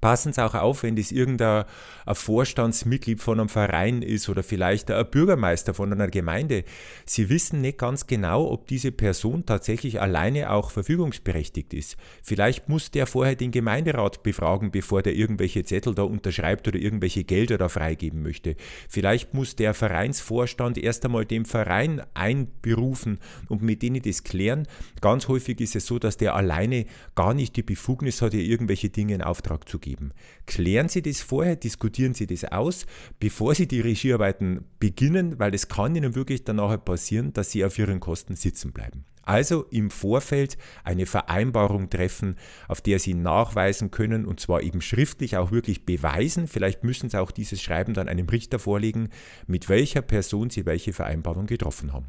Passen 0.00 0.32
Sie 0.32 0.44
auch 0.44 0.54
auf, 0.54 0.82
wenn 0.82 0.96
das 0.96 1.12
irgendein 1.12 1.64
Vorstandsmitglied 2.06 3.20
von 3.20 3.40
einem 3.40 3.48
Verein 3.48 4.02
ist 4.02 4.28
oder 4.28 4.42
vielleicht 4.42 4.90
ein 4.90 5.08
Bürgermeister 5.10 5.74
von 5.74 5.92
einer 5.92 6.08
Gemeinde. 6.08 6.64
Sie 7.04 7.28
wissen 7.28 7.60
nicht 7.60 7.78
ganz 7.78 8.06
genau, 8.06 8.50
ob 8.50 8.66
diese 8.66 8.92
Person 8.92 9.46
tatsächlich 9.46 10.00
alleine 10.00 10.50
auch 10.50 10.70
verfügungsberechtigt 10.70 11.72
ist. 11.72 11.96
Vielleicht 12.22 12.68
muss 12.68 12.90
der 12.90 13.06
vorher 13.06 13.36
den 13.36 13.52
Gemeinderat 13.52 14.22
befragen, 14.22 14.70
bevor 14.70 15.02
der 15.02 15.14
irgendwelche 15.14 15.64
Zettel 15.64 15.94
da 15.94 16.02
unterschreibt 16.02 16.66
oder 16.66 16.78
irgendwelche 16.78 17.24
Gelder 17.24 17.56
da 17.56 17.68
freigeben 17.68 18.22
möchte. 18.22 18.56
Vielleicht 18.88 19.34
muss 19.34 19.56
der 19.56 19.72
Vereinsvorstand 19.72 20.78
erst 20.78 21.04
einmal 21.04 21.24
den 21.24 21.44
Verein 21.44 22.02
einberufen 22.14 23.18
und 23.48 23.62
mit 23.62 23.82
denen 23.82 24.02
das 24.02 24.24
klären. 24.24 24.66
Ganz 25.00 25.28
häufig 25.28 25.60
ist 25.60 25.76
es 25.76 25.86
so, 25.86 25.98
dass 25.98 26.16
der 26.16 26.34
alleine 26.34 26.86
gar 27.14 27.34
nicht 27.34 27.56
die 27.56 27.62
Befugnis 27.62 28.20
hat, 28.20 28.34
irgendwelche 28.34 28.90
Dinge 28.90 29.14
in 29.14 29.22
Auftrag 29.22 29.68
zu 29.68 29.75
geben. 29.78 30.12
Klären 30.46 30.88
Sie 30.88 31.02
das 31.02 31.20
vorher, 31.20 31.56
diskutieren 31.56 32.14
Sie 32.14 32.26
das 32.26 32.44
aus, 32.44 32.86
bevor 33.18 33.54
Sie 33.54 33.66
die 33.66 33.80
Regiearbeiten 33.80 34.64
beginnen, 34.78 35.38
weil 35.38 35.54
es 35.54 35.68
kann 35.68 35.96
Ihnen 35.96 36.14
wirklich 36.14 36.44
danach 36.44 36.84
passieren, 36.84 37.32
dass 37.32 37.50
Sie 37.50 37.64
auf 37.64 37.78
Ihren 37.78 38.00
Kosten 38.00 38.36
sitzen 38.36 38.72
bleiben. 38.72 39.04
Also 39.26 39.64
im 39.70 39.90
Vorfeld 39.90 40.56
eine 40.84 41.04
Vereinbarung 41.04 41.90
treffen, 41.90 42.36
auf 42.68 42.80
der 42.80 43.00
Sie 43.00 43.14
nachweisen 43.14 43.90
können 43.90 44.24
und 44.24 44.38
zwar 44.38 44.62
eben 44.62 44.80
schriftlich 44.80 45.36
auch 45.36 45.50
wirklich 45.50 45.84
beweisen, 45.84 46.46
vielleicht 46.46 46.84
müssen 46.84 47.10
Sie 47.10 47.20
auch 47.20 47.32
dieses 47.32 47.60
Schreiben 47.60 47.92
dann 47.92 48.08
einem 48.08 48.28
Richter 48.28 48.60
vorlegen, 48.60 49.08
mit 49.48 49.68
welcher 49.68 50.00
Person 50.00 50.48
Sie 50.50 50.64
welche 50.64 50.92
Vereinbarung 50.92 51.46
getroffen 51.46 51.92
haben. 51.92 52.06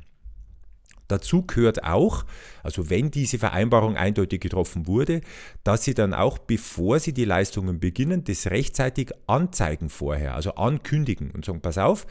Dazu 1.08 1.46
gehört 1.46 1.84
auch, 1.84 2.26
also 2.64 2.90
wenn 2.90 3.12
diese 3.12 3.38
Vereinbarung 3.40 3.96
eindeutig 3.96 4.42
getroffen 4.42 4.88
wurde, 4.88 5.22
dass 5.64 5.84
Sie 5.84 5.94
dann 5.94 6.14
auch, 6.14 6.38
bevor 6.38 7.00
Sie 7.00 7.14
die 7.14 7.26
Leistungen 7.26 7.80
beginnen, 7.80 8.24
das 8.24 8.48
rechtzeitig 8.48 9.12
anzeigen 9.26 9.90
vorher, 9.90 10.36
also 10.36 10.56
ankündigen 10.56 11.32
und 11.32 11.46
sagen, 11.46 11.62
pass 11.62 11.78
auf, 11.78 12.06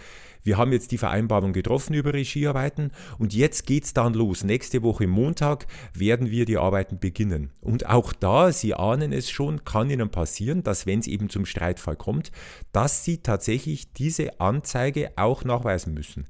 wir 0.46 0.58
haben 0.58 0.72
jetzt 0.72 0.92
die 0.92 0.98
Vereinbarung 0.98 1.52
getroffen 1.52 1.92
über 1.94 2.14
Regiearbeiten 2.14 2.92
und 3.18 3.34
jetzt 3.34 3.66
geht 3.66 3.82
es 3.82 3.94
dann 3.94 4.14
los. 4.14 4.44
Nächste 4.44 4.84
Woche 4.84 5.08
Montag 5.08 5.66
werden 5.92 6.30
wir 6.30 6.44
die 6.44 6.56
Arbeiten 6.56 7.00
beginnen. 7.00 7.50
Und 7.60 7.86
auch 7.86 8.12
da, 8.12 8.52
Sie 8.52 8.72
ahnen 8.72 9.12
es 9.12 9.28
schon, 9.28 9.64
kann 9.64 9.90
Ihnen 9.90 10.08
passieren, 10.08 10.62
dass 10.62 10.86
wenn 10.86 11.00
es 11.00 11.08
eben 11.08 11.30
zum 11.30 11.46
Streitfall 11.46 11.96
kommt, 11.96 12.30
dass 12.70 13.04
Sie 13.04 13.18
tatsächlich 13.18 13.92
diese 13.94 14.40
Anzeige 14.40 15.10
auch 15.16 15.42
nachweisen 15.42 15.94
müssen. 15.94 16.26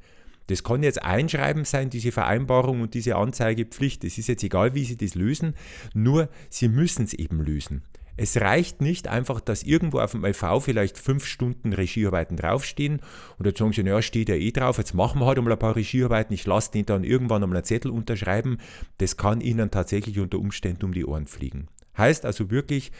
Das 0.46 0.62
kann 0.62 0.82
jetzt 0.82 1.02
Einschreiben 1.02 1.64
sein, 1.64 1.90
diese 1.90 2.12
Vereinbarung 2.12 2.80
und 2.80 2.94
diese 2.94 3.16
Anzeigepflicht. 3.16 4.04
Es 4.04 4.18
ist 4.18 4.28
jetzt 4.28 4.44
egal, 4.44 4.74
wie 4.74 4.84
Sie 4.84 4.96
das 4.96 5.14
lösen, 5.14 5.54
nur 5.94 6.28
Sie 6.50 6.68
müssen 6.68 7.04
es 7.04 7.14
eben 7.14 7.40
lösen. 7.40 7.82
Es 8.18 8.40
reicht 8.40 8.80
nicht 8.80 9.08
einfach, 9.08 9.40
dass 9.40 9.62
irgendwo 9.62 10.00
auf 10.00 10.12
dem 10.12 10.24
LV 10.24 10.62
vielleicht 10.62 10.96
fünf 10.96 11.26
Stunden 11.26 11.74
Regiearbeiten 11.74 12.36
draufstehen 12.36 13.00
und 13.38 13.46
jetzt 13.46 13.58
sagen 13.58 13.72
sie, 13.72 13.82
naja, 13.82 14.00
steht 14.00 14.30
ja 14.30 14.36
eh 14.36 14.52
drauf, 14.52 14.78
jetzt 14.78 14.94
machen 14.94 15.20
wir 15.20 15.26
halt 15.26 15.36
einmal 15.36 15.52
ein 15.52 15.58
paar 15.58 15.76
Regiearbeiten, 15.76 16.32
ich 16.32 16.46
lasse 16.46 16.72
den 16.72 16.86
dann 16.86 17.04
irgendwann 17.04 17.42
einmal 17.42 17.58
einen 17.58 17.64
Zettel 17.64 17.90
unterschreiben. 17.90 18.56
Das 18.98 19.18
kann 19.18 19.42
Ihnen 19.42 19.70
tatsächlich 19.70 20.18
unter 20.18 20.38
Umständen 20.38 20.86
um 20.86 20.94
die 20.94 21.04
Ohren 21.04 21.26
fliegen. 21.26 21.68
Heißt 21.98 22.24
also 22.24 22.50
wirklich, 22.50 22.90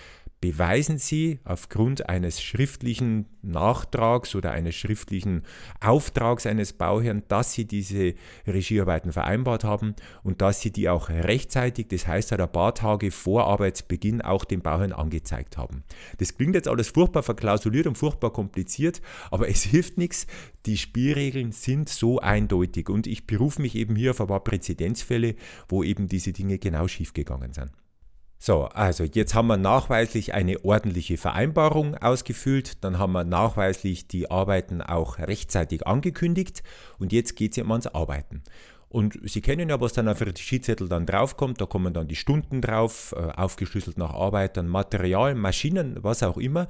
beweisen 0.41 0.99
Sie 0.99 1.41
aufgrund 1.44 2.09
eines 2.09 2.43
schriftlichen 2.43 3.27
Nachtrags 3.43 4.35
oder 4.35 4.53
eines 4.53 4.75
schriftlichen 4.75 5.43
Auftrags 5.81 6.47
eines 6.47 6.73
Bauherrn, 6.73 7.23
dass 7.29 7.53
Sie 7.53 7.65
diese 7.65 8.15
Regiearbeiten 8.47 9.12
vereinbart 9.12 9.65
haben 9.65 9.94
und 10.23 10.43
dass 10.43 10.61
Sie 10.61 10.71
die 10.71 10.88
auch 10.88 11.09
rechtzeitig, 11.09 11.88
das 11.88 12.07
heißt 12.07 12.33
ein 12.33 12.52
paar 12.52 12.75
Tage 12.75 13.11
vor 13.11 13.47
Arbeitsbeginn, 13.47 14.21
auch 14.21 14.45
dem 14.45 14.61
Bauherrn 14.61 14.93
angezeigt 14.93 15.57
haben. 15.57 15.85
Das 16.19 16.37
klingt 16.37 16.55
jetzt 16.55 16.69
alles 16.69 16.88
furchtbar 16.88 17.23
verklausuliert 17.23 17.87
und 17.87 17.97
furchtbar 17.97 18.33
kompliziert, 18.33 19.00
aber 19.31 19.49
es 19.49 19.62
hilft 19.62 19.97
nichts. 19.97 20.26
Die 20.66 20.76
Spielregeln 20.76 21.52
sind 21.52 21.88
so 21.88 22.19
eindeutig 22.21 22.88
und 22.88 23.07
ich 23.07 23.26
berufe 23.26 23.62
mich 23.62 23.75
eben 23.75 23.97
hier 23.97 24.11
auf 24.11 24.21
ein 24.21 24.26
paar 24.26 24.45
Präzedenzfälle, 24.45 25.37
wo 25.69 25.83
eben 25.83 26.09
diese 26.09 26.33
Dinge 26.33 26.59
genau 26.59 26.88
schiefgegangen 26.88 27.52
sind. 27.52 27.71
So, 28.38 28.64
also 28.64 29.05
jetzt 29.05 29.35
haben 29.35 29.47
wir 29.47 29.57
nachweislich 29.57 30.35
eine 30.35 30.64
ordentliche 30.64 31.16
Vereinbarung 31.16 31.97
ausgefüllt, 31.97 32.85
dann 32.85 32.99
haben 32.99 33.12
wir 33.12 33.25
nachweislich 33.25 34.09
die 34.09 34.31
Arbeiten 34.31 34.83
auch 34.83 35.19
rechtzeitig 35.19 35.87
angekündigt 35.87 36.62
und 36.99 37.12
jetzt 37.12 37.35
geht 37.35 37.52
es 37.52 37.59
eben 37.59 37.73
ans 37.73 37.87
Arbeiten. 37.87 38.43
Und 38.88 39.19
Sie 39.25 39.40
kennen 39.40 39.69
ja, 39.69 39.81
was 39.81 39.95
dann 39.95 40.09
auf 40.09 40.19
den 40.19 40.37
Schiedszettel 40.37 40.88
dann 40.88 41.07
draufkommt, 41.07 41.61
da 41.61 41.66
kommen 41.66 41.93
dann 41.93 42.09
die 42.09 42.14
Stunden 42.14 42.61
drauf, 42.61 43.14
äh, 43.16 43.33
aufgeschlüsselt 43.33 43.99
nach 43.99 44.14
Arbeitern, 44.14 44.69
Material, 44.69 45.35
Maschinen, 45.35 45.97
was 46.02 46.23
auch 46.23 46.37
immer. 46.37 46.69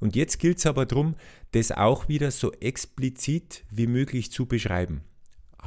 Und 0.00 0.16
jetzt 0.16 0.38
gilt 0.38 0.58
es 0.58 0.66
aber 0.66 0.86
darum, 0.86 1.14
das 1.52 1.70
auch 1.70 2.08
wieder 2.08 2.30
so 2.30 2.52
explizit 2.52 3.64
wie 3.70 3.86
möglich 3.86 4.32
zu 4.32 4.46
beschreiben 4.46 5.02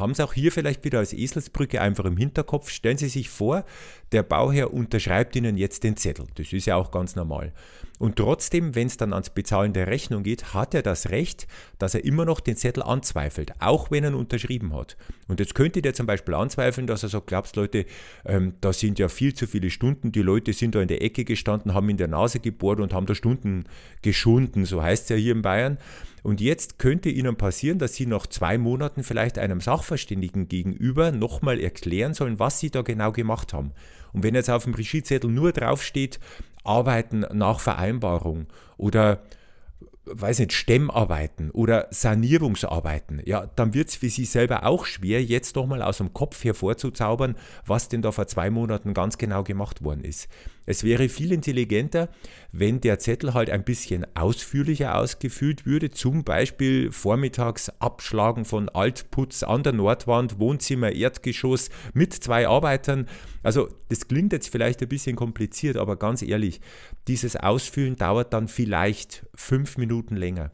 haben 0.01 0.13
Sie 0.13 0.23
auch 0.23 0.33
hier 0.33 0.51
vielleicht 0.51 0.83
wieder 0.83 0.99
als 0.99 1.13
Eselsbrücke 1.13 1.79
einfach 1.79 2.05
im 2.05 2.17
Hinterkopf. 2.17 2.69
Stellen 2.69 2.97
Sie 2.97 3.07
sich 3.07 3.29
vor, 3.29 3.63
der 4.11 4.23
Bauherr 4.23 4.73
unterschreibt 4.73 5.35
Ihnen 5.35 5.57
jetzt 5.57 5.83
den 5.83 5.95
Zettel. 5.95 6.27
Das 6.35 6.51
ist 6.51 6.65
ja 6.65 6.75
auch 6.75 6.91
ganz 6.91 7.15
normal. 7.15 7.53
Und 8.01 8.15
trotzdem, 8.15 8.73
wenn 8.73 8.87
es 8.87 8.97
dann 8.97 9.13
ans 9.13 9.29
Bezahlen 9.29 9.73
der 9.73 9.85
Rechnung 9.85 10.23
geht, 10.23 10.55
hat 10.55 10.73
er 10.73 10.81
das 10.81 11.11
Recht, 11.11 11.45
dass 11.77 11.93
er 11.93 12.03
immer 12.03 12.25
noch 12.25 12.39
den 12.39 12.55
Zettel 12.55 12.81
anzweifelt, 12.81 13.53
auch 13.59 13.91
wenn 13.91 14.03
er 14.03 14.09
ihn 14.09 14.15
unterschrieben 14.15 14.75
hat. 14.75 14.97
Und 15.27 15.39
jetzt 15.39 15.53
könnte 15.53 15.83
der 15.83 15.93
zum 15.93 16.07
Beispiel 16.07 16.33
anzweifeln, 16.33 16.87
dass 16.87 17.03
er 17.03 17.09
sagt, 17.09 17.27
glaubst 17.27 17.55
Leute, 17.57 17.85
ähm, 18.25 18.55
da 18.59 18.73
sind 18.73 18.97
ja 18.97 19.07
viel 19.07 19.35
zu 19.35 19.45
viele 19.45 19.69
Stunden, 19.69 20.11
die 20.11 20.23
Leute 20.23 20.51
sind 20.51 20.73
da 20.73 20.81
in 20.81 20.87
der 20.87 21.03
Ecke 21.03 21.25
gestanden, 21.25 21.75
haben 21.75 21.89
in 21.89 21.97
der 21.97 22.07
Nase 22.07 22.39
gebohrt 22.39 22.79
und 22.79 22.91
haben 22.91 23.05
da 23.05 23.13
Stunden 23.13 23.65
geschunden, 24.01 24.65
so 24.65 24.81
heißt 24.81 25.03
es 25.03 25.09
ja 25.09 25.15
hier 25.17 25.33
in 25.33 25.43
Bayern. 25.43 25.77
Und 26.23 26.41
jetzt 26.41 26.79
könnte 26.79 27.09
Ihnen 27.09 27.35
passieren, 27.35 27.77
dass 27.77 27.93
Sie 27.93 28.07
nach 28.07 28.25
zwei 28.25 28.57
Monaten 28.57 29.03
vielleicht 29.03 29.37
einem 29.37 29.61
Sachverständigen 29.61 30.47
gegenüber 30.47 31.11
nochmal 31.11 31.59
erklären 31.59 32.15
sollen, 32.15 32.39
was 32.39 32.59
Sie 32.59 32.71
da 32.71 32.81
genau 32.81 33.11
gemacht 33.11 33.53
haben. 33.53 33.73
Und 34.13 34.23
wenn 34.23 34.35
jetzt 34.35 34.49
auf 34.49 34.65
dem 34.65 34.73
Regiezettel 34.73 35.29
nur 35.29 35.51
draufsteht, 35.51 36.19
Arbeiten 36.63 37.25
nach 37.31 37.59
Vereinbarung 37.59 38.47
oder 38.77 39.21
weiß 40.05 40.39
nicht, 40.39 40.53
Stemmarbeiten 40.53 41.51
oder 41.51 41.87
Sanierungsarbeiten, 41.91 43.21
ja, 43.25 43.45
dann 43.55 43.73
wird 43.73 43.89
es 43.89 43.95
für 43.95 44.09
Sie 44.09 44.25
selber 44.25 44.65
auch 44.65 44.85
schwer, 44.85 45.23
jetzt 45.23 45.55
nochmal 45.55 45.81
aus 45.81 45.97
dem 45.97 46.13
Kopf 46.13 46.43
hervorzuzaubern, 46.43 47.35
was 47.65 47.87
denn 47.87 48.01
da 48.01 48.11
vor 48.11 48.27
zwei 48.27 48.49
Monaten 48.49 48.93
ganz 48.93 49.17
genau 49.17 49.43
gemacht 49.43 49.83
worden 49.83 50.03
ist. 50.03 50.27
Es 50.65 50.83
wäre 50.83 51.09
viel 51.09 51.31
intelligenter, 51.31 52.09
wenn 52.51 52.81
der 52.81 52.99
Zettel 52.99 53.33
halt 53.33 53.49
ein 53.49 53.63
bisschen 53.63 54.05
ausführlicher 54.15 54.95
ausgefüllt 54.95 55.65
würde, 55.65 55.89
zum 55.89 56.23
Beispiel 56.23 56.91
vormittags 56.91 57.69
Abschlagen 57.79 58.45
von 58.45 58.69
Altputz 58.69 59.43
an 59.43 59.63
der 59.63 59.73
Nordwand, 59.73 60.39
Wohnzimmer, 60.39 60.91
Erdgeschoss 60.91 61.69
mit 61.93 62.13
zwei 62.13 62.47
Arbeitern. 62.47 63.07
Also 63.41 63.69
das 63.89 64.07
klingt 64.07 64.33
jetzt 64.33 64.49
vielleicht 64.49 64.81
ein 64.81 64.89
bisschen 64.89 65.15
kompliziert, 65.15 65.77
aber 65.77 65.95
ganz 65.95 66.21
ehrlich, 66.21 66.61
dieses 67.07 67.35
Ausfüllen 67.35 67.95
dauert 67.95 68.33
dann 68.33 68.47
vielleicht 68.47 69.25
fünf 69.33 69.77
Minuten 69.77 70.15
länger. 70.15 70.51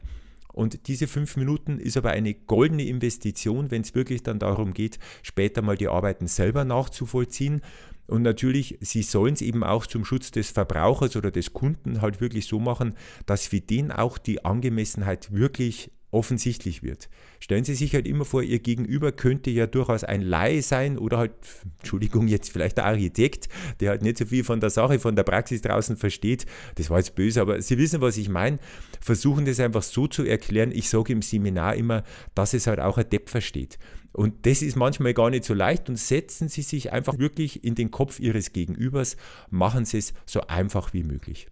Und 0.58 0.88
diese 0.88 1.06
fünf 1.06 1.36
Minuten 1.36 1.78
ist 1.78 1.96
aber 1.96 2.10
eine 2.10 2.34
goldene 2.34 2.82
Investition, 2.82 3.70
wenn 3.70 3.82
es 3.82 3.94
wirklich 3.94 4.24
dann 4.24 4.40
darum 4.40 4.74
geht, 4.74 4.98
später 5.22 5.62
mal 5.62 5.76
die 5.76 5.86
Arbeiten 5.86 6.26
selber 6.26 6.64
nachzuvollziehen. 6.64 7.60
Und 8.08 8.22
natürlich, 8.22 8.78
sie 8.80 9.02
sollen 9.02 9.34
es 9.34 9.42
eben 9.42 9.62
auch 9.62 9.86
zum 9.86 10.04
Schutz 10.06 10.30
des 10.30 10.50
Verbrauchers 10.50 11.14
oder 11.14 11.30
des 11.30 11.52
Kunden 11.52 12.00
halt 12.00 12.22
wirklich 12.22 12.46
so 12.46 12.58
machen, 12.58 12.94
dass 13.26 13.46
für 13.46 13.60
den 13.60 13.92
auch 13.92 14.16
die 14.16 14.46
Angemessenheit 14.46 15.30
wirklich 15.30 15.92
offensichtlich 16.10 16.82
wird. 16.82 17.08
Stellen 17.38 17.64
Sie 17.64 17.74
sich 17.74 17.94
halt 17.94 18.06
immer 18.06 18.24
vor, 18.24 18.42
Ihr 18.42 18.58
Gegenüber 18.58 19.12
könnte 19.12 19.50
ja 19.50 19.66
durchaus 19.66 20.04
ein 20.04 20.22
Laie 20.22 20.62
sein 20.62 20.98
oder 20.98 21.18
halt, 21.18 21.32
Entschuldigung, 21.78 22.28
jetzt 22.28 22.50
vielleicht 22.50 22.78
der 22.78 22.86
Architekt, 22.86 23.48
der 23.80 23.90
halt 23.90 24.02
nicht 24.02 24.18
so 24.18 24.24
viel 24.24 24.44
von 24.44 24.60
der 24.60 24.70
Sache, 24.70 24.98
von 24.98 25.16
der 25.16 25.22
Praxis 25.22 25.60
draußen 25.60 25.96
versteht. 25.96 26.46
Das 26.76 26.88
war 26.90 26.98
jetzt 26.98 27.14
böse, 27.14 27.40
aber 27.40 27.60
Sie 27.60 27.78
wissen, 27.78 28.00
was 28.00 28.16
ich 28.16 28.28
meine. 28.28 28.58
Versuchen 29.00 29.44
das 29.44 29.60
einfach 29.60 29.82
so 29.82 30.06
zu 30.06 30.24
erklären. 30.24 30.72
Ich 30.72 30.88
sage 30.88 31.12
im 31.12 31.22
Seminar 31.22 31.74
immer, 31.76 32.02
dass 32.34 32.54
es 32.54 32.66
halt 32.66 32.80
auch 32.80 32.96
ein 32.96 33.08
Depp 33.08 33.28
versteht. 33.28 33.78
Und 34.12 34.46
das 34.46 34.62
ist 34.62 34.76
manchmal 34.76 35.14
gar 35.14 35.30
nicht 35.30 35.44
so 35.44 35.54
leicht 35.54 35.88
und 35.88 35.96
setzen 35.96 36.48
Sie 36.48 36.62
sich 36.62 36.92
einfach 36.92 37.18
wirklich 37.18 37.64
in 37.64 37.74
den 37.74 37.90
Kopf 37.90 38.18
Ihres 38.18 38.52
Gegenübers, 38.52 39.16
machen 39.50 39.84
Sie 39.84 39.98
es 39.98 40.14
so 40.24 40.40
einfach 40.46 40.92
wie 40.94 41.04
möglich. 41.04 41.48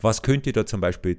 Was 0.00 0.22
könnte 0.22 0.52
da 0.52 0.66
zum 0.66 0.82
Beispiel 0.82 1.18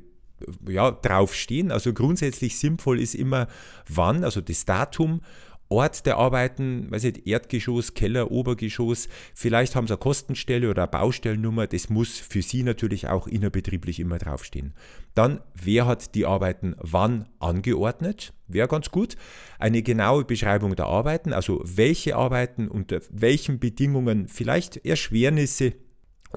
ja, 0.67 0.91
draufstehen? 0.91 1.71
Also 1.71 1.93
grundsätzlich 1.93 2.59
sinnvoll 2.59 2.99
ist 2.99 3.15
immer 3.15 3.47
wann, 3.87 4.23
also 4.23 4.41
das 4.41 4.65
Datum, 4.65 5.21
Ort 5.69 6.05
der 6.05 6.17
Arbeiten, 6.17 6.89
weiß 6.89 7.03
nicht, 7.03 7.27
Erdgeschoss, 7.27 7.93
Keller, 7.93 8.31
Obergeschoss, 8.31 9.09
vielleicht 9.33 9.75
haben 9.75 9.85
sie 9.85 9.93
eine 9.93 9.99
Kostenstelle 9.99 10.69
oder 10.69 10.83
eine 10.83 10.91
Baustellennummer, 10.91 11.67
das 11.67 11.89
muss 11.89 12.19
für 12.19 12.41
Sie 12.41 12.63
natürlich 12.63 13.09
auch 13.09 13.27
innerbetrieblich 13.27 13.99
immer 13.99 14.17
draufstehen. 14.17 14.73
Dann, 15.13 15.41
wer 15.55 15.85
hat 15.85 16.15
die 16.15 16.25
Arbeiten 16.25 16.75
wann 16.79 17.27
angeordnet? 17.39 18.33
Wäre 18.47 18.69
ganz 18.69 18.91
gut. 18.91 19.17
Eine 19.59 19.81
genaue 19.81 20.23
Beschreibung 20.23 20.73
der 20.75 20.85
Arbeiten, 20.85 21.33
also 21.33 21.61
welche 21.65 22.15
Arbeiten 22.15 22.69
unter 22.69 23.01
welchen 23.09 23.59
Bedingungen, 23.59 24.29
vielleicht 24.29 24.85
Erschwernisse 24.85 25.73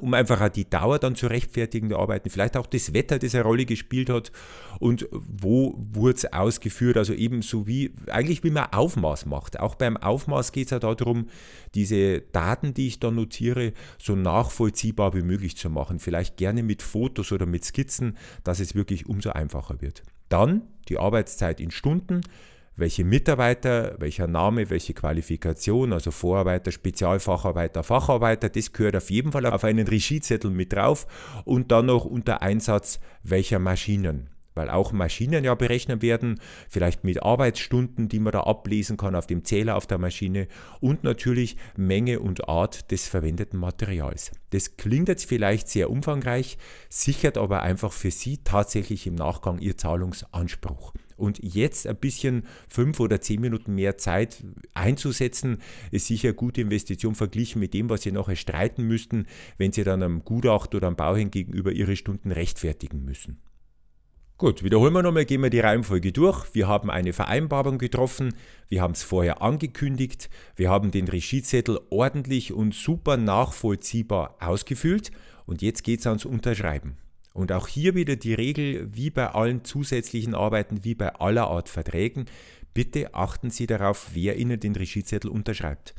um 0.00 0.14
einfach 0.14 0.40
auch 0.40 0.48
die 0.48 0.68
Dauer 0.68 0.98
dann 0.98 1.16
zu 1.16 1.26
rechtfertigen 1.26 1.88
der 1.88 1.98
Arbeiten, 1.98 2.30
vielleicht 2.30 2.56
auch 2.56 2.66
das 2.66 2.94
Wetter, 2.94 3.18
das 3.18 3.34
eine 3.34 3.44
Rolle 3.44 3.64
gespielt 3.64 4.10
hat 4.10 4.30
und 4.78 5.08
wo 5.10 5.74
wurde 5.76 6.16
es 6.16 6.32
ausgeführt, 6.32 6.96
also 6.96 7.12
eben 7.12 7.42
so 7.42 7.66
wie, 7.66 7.92
eigentlich 8.08 8.44
wie 8.44 8.50
man 8.50 8.66
Aufmaß 8.72 9.26
macht. 9.26 9.58
Auch 9.58 9.74
beim 9.74 9.96
Aufmaß 9.96 10.52
geht 10.52 10.66
es 10.66 10.70
ja 10.70 10.78
darum, 10.78 11.28
diese 11.74 12.20
Daten, 12.20 12.74
die 12.74 12.86
ich 12.86 13.00
da 13.00 13.10
notiere, 13.10 13.72
so 13.98 14.16
nachvollziehbar 14.16 15.14
wie 15.14 15.22
möglich 15.22 15.56
zu 15.56 15.70
machen. 15.70 15.98
Vielleicht 15.98 16.36
gerne 16.36 16.62
mit 16.62 16.82
Fotos 16.82 17.32
oder 17.32 17.46
mit 17.46 17.64
Skizzen, 17.64 18.16
dass 18.44 18.60
es 18.60 18.74
wirklich 18.74 19.06
umso 19.06 19.30
einfacher 19.30 19.80
wird. 19.80 20.02
Dann 20.28 20.62
die 20.88 20.98
Arbeitszeit 20.98 21.60
in 21.60 21.70
Stunden, 21.70 22.22
welche 22.80 23.04
Mitarbeiter, 23.04 23.94
welcher 23.98 24.26
Name, 24.26 24.70
welche 24.70 24.94
Qualifikation, 24.94 25.92
also 25.92 26.10
Vorarbeiter, 26.10 26.72
Spezialfacharbeiter, 26.72 27.82
Facharbeiter, 27.82 28.48
das 28.48 28.72
gehört 28.72 28.96
auf 28.96 29.10
jeden 29.10 29.32
Fall 29.32 29.46
auf 29.46 29.64
einen 29.64 29.86
Regiezettel 29.86 30.50
mit 30.50 30.72
drauf 30.72 31.06
und 31.44 31.70
dann 31.70 31.86
noch 31.86 32.04
unter 32.06 32.42
Einsatz 32.42 32.98
welcher 33.22 33.58
Maschinen. 33.58 34.30
Weil 34.54 34.68
auch 34.68 34.92
Maschinen 34.92 35.44
ja 35.44 35.54
berechnet 35.54 36.02
werden, 36.02 36.40
vielleicht 36.68 37.04
mit 37.04 37.22
Arbeitsstunden, 37.22 38.08
die 38.08 38.18
man 38.18 38.32
da 38.32 38.40
ablesen 38.40 38.96
kann 38.96 39.14
auf 39.14 39.26
dem 39.26 39.44
Zähler 39.44 39.76
auf 39.76 39.86
der 39.86 39.98
Maschine 39.98 40.48
und 40.80 41.04
natürlich 41.04 41.56
Menge 41.76 42.18
und 42.18 42.48
Art 42.48 42.90
des 42.90 43.06
verwendeten 43.06 43.60
Materials. 43.60 44.32
Das 44.50 44.76
klingt 44.76 45.08
jetzt 45.08 45.26
vielleicht 45.26 45.68
sehr 45.68 45.88
umfangreich, 45.88 46.58
sichert 46.88 47.38
aber 47.38 47.62
einfach 47.62 47.92
für 47.92 48.10
Sie 48.10 48.38
tatsächlich 48.42 49.06
im 49.06 49.14
Nachgang 49.14 49.60
Ihr 49.60 49.76
Zahlungsanspruch. 49.76 50.92
Und 51.20 51.38
jetzt 51.42 51.86
ein 51.86 51.96
bisschen 51.96 52.44
fünf 52.68 52.98
oder 52.98 53.20
zehn 53.20 53.40
Minuten 53.40 53.74
mehr 53.74 53.98
Zeit 53.98 54.42
einzusetzen, 54.74 55.58
ist 55.90 56.06
sicher 56.06 56.28
eine 56.28 56.34
gute 56.34 56.62
Investition 56.62 57.14
verglichen 57.14 57.60
mit 57.60 57.74
dem, 57.74 57.90
was 57.90 58.02
Sie 58.02 58.12
nachher 58.12 58.36
streiten 58.36 58.84
müssten, 58.84 59.26
wenn 59.58 59.72
Sie 59.72 59.84
dann 59.84 60.02
am 60.02 60.24
Gutacht 60.24 60.74
oder 60.74 60.88
am 60.88 60.96
Bauherrn 60.96 61.30
gegenüber 61.30 61.72
Ihre 61.72 61.96
Stunden 61.96 62.32
rechtfertigen 62.32 63.04
müssen. 63.04 63.40
Gut, 64.38 64.62
wiederholen 64.62 64.94
wir 64.94 65.02
nochmal, 65.02 65.26
gehen 65.26 65.42
wir 65.42 65.50
die 65.50 65.60
Reihenfolge 65.60 66.12
durch. 66.12 66.54
Wir 66.54 66.66
haben 66.66 66.90
eine 66.90 67.12
Vereinbarung 67.12 67.76
getroffen, 67.76 68.32
wir 68.68 68.80
haben 68.80 68.94
es 68.94 69.02
vorher 69.02 69.42
angekündigt, 69.42 70.30
wir 70.56 70.70
haben 70.70 70.90
den 70.90 71.08
Regiezettel 71.08 71.78
ordentlich 71.90 72.54
und 72.54 72.74
super 72.74 73.18
nachvollziehbar 73.18 74.36
ausgefüllt 74.40 75.10
und 75.44 75.60
jetzt 75.60 75.84
geht 75.84 76.00
es 76.00 76.06
ans 76.06 76.24
Unterschreiben. 76.24 76.96
Und 77.32 77.52
auch 77.52 77.68
hier 77.68 77.94
wieder 77.94 78.16
die 78.16 78.34
Regel, 78.34 78.88
wie 78.94 79.10
bei 79.10 79.28
allen 79.28 79.64
zusätzlichen 79.64 80.34
Arbeiten, 80.34 80.84
wie 80.84 80.94
bei 80.94 81.14
aller 81.14 81.48
Art 81.48 81.68
Verträgen, 81.68 82.26
bitte 82.74 83.14
achten 83.14 83.50
Sie 83.50 83.66
darauf, 83.66 84.10
wer 84.14 84.36
Ihnen 84.36 84.58
den 84.58 84.74
Regiezettel 84.74 85.30
unterschreibt. 85.30 85.94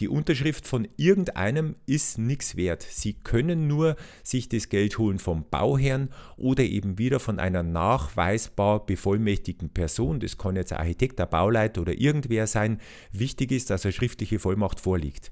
Die 0.00 0.08
Unterschrift 0.08 0.66
von 0.66 0.88
irgendeinem 0.96 1.76
ist 1.84 2.16
nichts 2.16 2.56
wert. 2.56 2.82
Sie 2.82 3.12
können 3.12 3.66
nur 3.66 3.96
sich 4.22 4.48
das 4.48 4.70
Geld 4.70 4.96
holen 4.96 5.18
vom 5.18 5.44
Bauherrn 5.50 6.08
oder 6.38 6.64
eben 6.64 6.96
wieder 6.96 7.20
von 7.20 7.38
einer 7.38 7.62
nachweisbar 7.62 8.86
bevollmächtigten 8.86 9.68
Person. 9.68 10.18
Das 10.18 10.38
kann 10.38 10.56
jetzt 10.56 10.72
ein 10.72 10.78
Architekt, 10.78 11.18
der 11.18 11.26
Bauleiter 11.26 11.82
oder 11.82 11.92
irgendwer 11.92 12.46
sein. 12.46 12.80
Wichtig 13.12 13.52
ist, 13.52 13.68
dass 13.68 13.84
eine 13.84 13.92
schriftliche 13.92 14.38
Vollmacht 14.38 14.80
vorliegt 14.80 15.30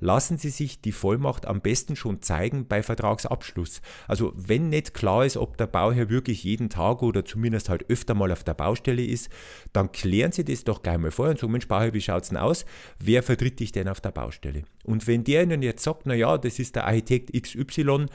lassen 0.00 0.38
Sie 0.38 0.50
sich 0.50 0.80
die 0.80 0.92
Vollmacht 0.92 1.46
am 1.46 1.60
besten 1.60 1.94
schon 1.94 2.22
zeigen 2.22 2.66
bei 2.66 2.82
Vertragsabschluss. 2.82 3.80
Also 4.08 4.32
wenn 4.34 4.70
nicht 4.70 4.94
klar 4.94 5.24
ist, 5.24 5.36
ob 5.36 5.56
der 5.56 5.66
Bauherr 5.66 6.10
wirklich 6.10 6.42
jeden 6.44 6.70
Tag 6.70 7.02
oder 7.02 7.24
zumindest 7.24 7.68
halt 7.68 7.88
öfter 7.88 8.14
mal 8.14 8.32
auf 8.32 8.42
der 8.42 8.54
Baustelle 8.54 9.04
ist, 9.04 9.28
dann 9.72 9.92
klären 9.92 10.32
Sie 10.32 10.44
das 10.44 10.64
doch 10.64 10.82
gleich 10.82 10.98
mal 10.98 11.10
vorher 11.10 11.32
und 11.32 11.40
sagen, 11.40 11.52
Mensch 11.52 11.68
Bauherr, 11.68 11.94
wie 11.94 12.00
schaut 12.00 12.24
es 12.24 12.30
denn 12.30 12.38
aus? 12.38 12.64
Wer 12.98 13.22
vertritt 13.22 13.60
dich 13.60 13.72
denn 13.72 13.88
auf 13.88 14.00
der 14.00 14.10
Baustelle? 14.10 14.64
Und 14.84 15.06
wenn 15.06 15.24
der 15.24 15.42
Ihnen 15.42 15.62
jetzt 15.62 15.84
sagt, 15.84 16.06
naja, 16.06 16.38
das 16.38 16.58
ist 16.58 16.74
der 16.74 16.86
Architekt 16.86 17.32
XY, 17.32 18.06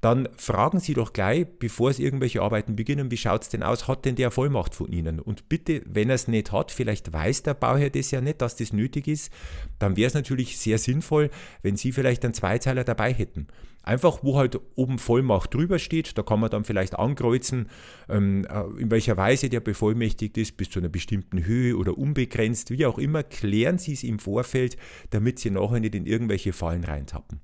dann 0.00 0.28
fragen 0.36 0.80
Sie 0.80 0.92
doch 0.92 1.14
gleich, 1.14 1.46
bevor 1.58 1.88
es 1.88 1.98
irgendwelche 1.98 2.42
Arbeiten 2.42 2.76
beginnen, 2.76 3.10
wie 3.10 3.16
schaut 3.16 3.42
es 3.42 3.48
denn 3.48 3.62
aus, 3.62 3.88
hat 3.88 4.04
denn 4.04 4.16
der 4.16 4.30
Vollmacht 4.30 4.74
von 4.74 4.92
Ihnen? 4.92 5.18
Und 5.18 5.48
bitte, 5.48 5.82
wenn 5.86 6.10
er 6.10 6.16
es 6.16 6.28
nicht 6.28 6.52
hat, 6.52 6.70
vielleicht 6.72 7.12
weiß 7.12 7.42
der 7.42 7.54
Bauherr 7.54 7.88
das 7.88 8.10
ja 8.10 8.20
nicht, 8.20 8.42
dass 8.42 8.56
das 8.56 8.72
nötig 8.74 9.08
ist, 9.08 9.32
dann 9.78 9.96
wäre 9.96 10.08
es 10.08 10.14
natürlich 10.14 10.58
sehr 10.58 10.76
sinnvoll, 10.76 11.30
wenn 11.62 11.76
Sie 11.76 11.92
vielleicht 11.92 12.24
einen 12.24 12.34
Zweizeiler 12.34 12.84
dabei 12.84 13.12
hätten. 13.12 13.46
Einfach, 13.82 14.20
wo 14.22 14.38
halt 14.38 14.58
oben 14.76 14.98
Vollmacht 14.98 15.52
drüber 15.52 15.78
steht, 15.78 16.16
da 16.16 16.22
kann 16.22 16.40
man 16.40 16.50
dann 16.50 16.64
vielleicht 16.64 16.98
ankreuzen, 16.98 17.68
ähm, 18.08 18.46
äh, 18.46 18.80
in 18.80 18.90
welcher 18.90 19.16
Weise 19.18 19.50
der 19.50 19.60
bevollmächtigt 19.60 20.38
ist, 20.38 20.56
bis 20.56 20.70
zu 20.70 20.78
einer 20.78 20.88
bestimmten 20.88 21.44
Höhe 21.44 21.76
oder 21.76 21.98
unbegrenzt, 21.98 22.70
wie 22.70 22.86
auch 22.86 22.98
immer, 22.98 23.22
klären 23.22 23.78
Sie 23.78 23.92
es 23.92 24.02
im 24.02 24.18
Vorfeld, 24.18 24.78
damit 25.10 25.38
Sie 25.38 25.50
nachher 25.50 25.80
nicht 25.80 25.94
in 25.94 26.06
irgendwelche 26.06 26.54
Fallen 26.54 26.84
reintappen. 26.84 27.40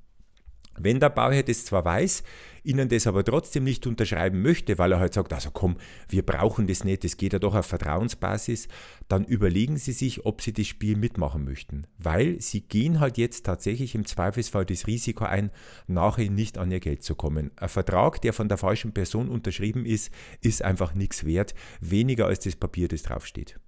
Wenn 0.83 1.01
der 1.01 1.11
Bauherr 1.11 1.43
das 1.43 1.65
zwar 1.65 1.85
weiß, 1.85 2.23
Ihnen 2.63 2.89
das 2.89 3.07
aber 3.07 3.25
trotzdem 3.25 3.65
nicht 3.65 3.87
unterschreiben 3.87 4.43
möchte, 4.43 4.79
weil 4.79 4.93
er 4.93 5.01
halt 5.01 5.15
sagt, 5.15 5.33
also 5.33 5.51
komm, 5.51 5.77
wir 6.09 6.25
brauchen 6.25 6.67
das 6.67 6.85
nicht, 6.85 7.05
das 7.05 7.17
geht 7.17 7.33
ja 7.33 7.39
doch 7.39 7.55
auf 7.55 7.67
Vertrauensbasis, 7.67 8.69
dann 9.09 9.25
überlegen 9.25 9.77
Sie 9.79 9.93
sich, 9.93 10.27
ob 10.27 10.43
Sie 10.43 10.53
das 10.53 10.67
Spiel 10.67 10.97
mitmachen 10.97 11.45
möchten. 11.45 11.87
Weil 11.99 12.41
Sie 12.41 12.61
gehen 12.61 13.01
halt 13.01 13.19
jetzt 13.19 13.47
tatsächlich 13.47 13.95
im 13.95 14.05
Zweifelsfall 14.05 14.67
das 14.67 14.87
Risiko 14.87 15.25
ein, 15.25 15.51
nachher 15.87 16.31
nicht 16.31 16.59
an 16.59 16.71
Ihr 16.71 16.81
Geld 16.81 17.03
zu 17.03 17.15
kommen. 17.15 17.51
Ein 17.57 17.69
Vertrag, 17.69 18.21
der 18.21 18.33
von 18.33 18.49
der 18.49 18.59
falschen 18.59 18.93
Person 18.93 19.29
unterschrieben 19.29 19.87
ist, 19.87 20.13
ist 20.41 20.63
einfach 20.63 20.95
nichts 20.95 21.25
wert, 21.25 21.55
weniger 21.81 22.27
als 22.27 22.41
das 22.41 22.57
Papier, 22.57 22.89
das 22.89 23.03
draufsteht. 23.03 23.59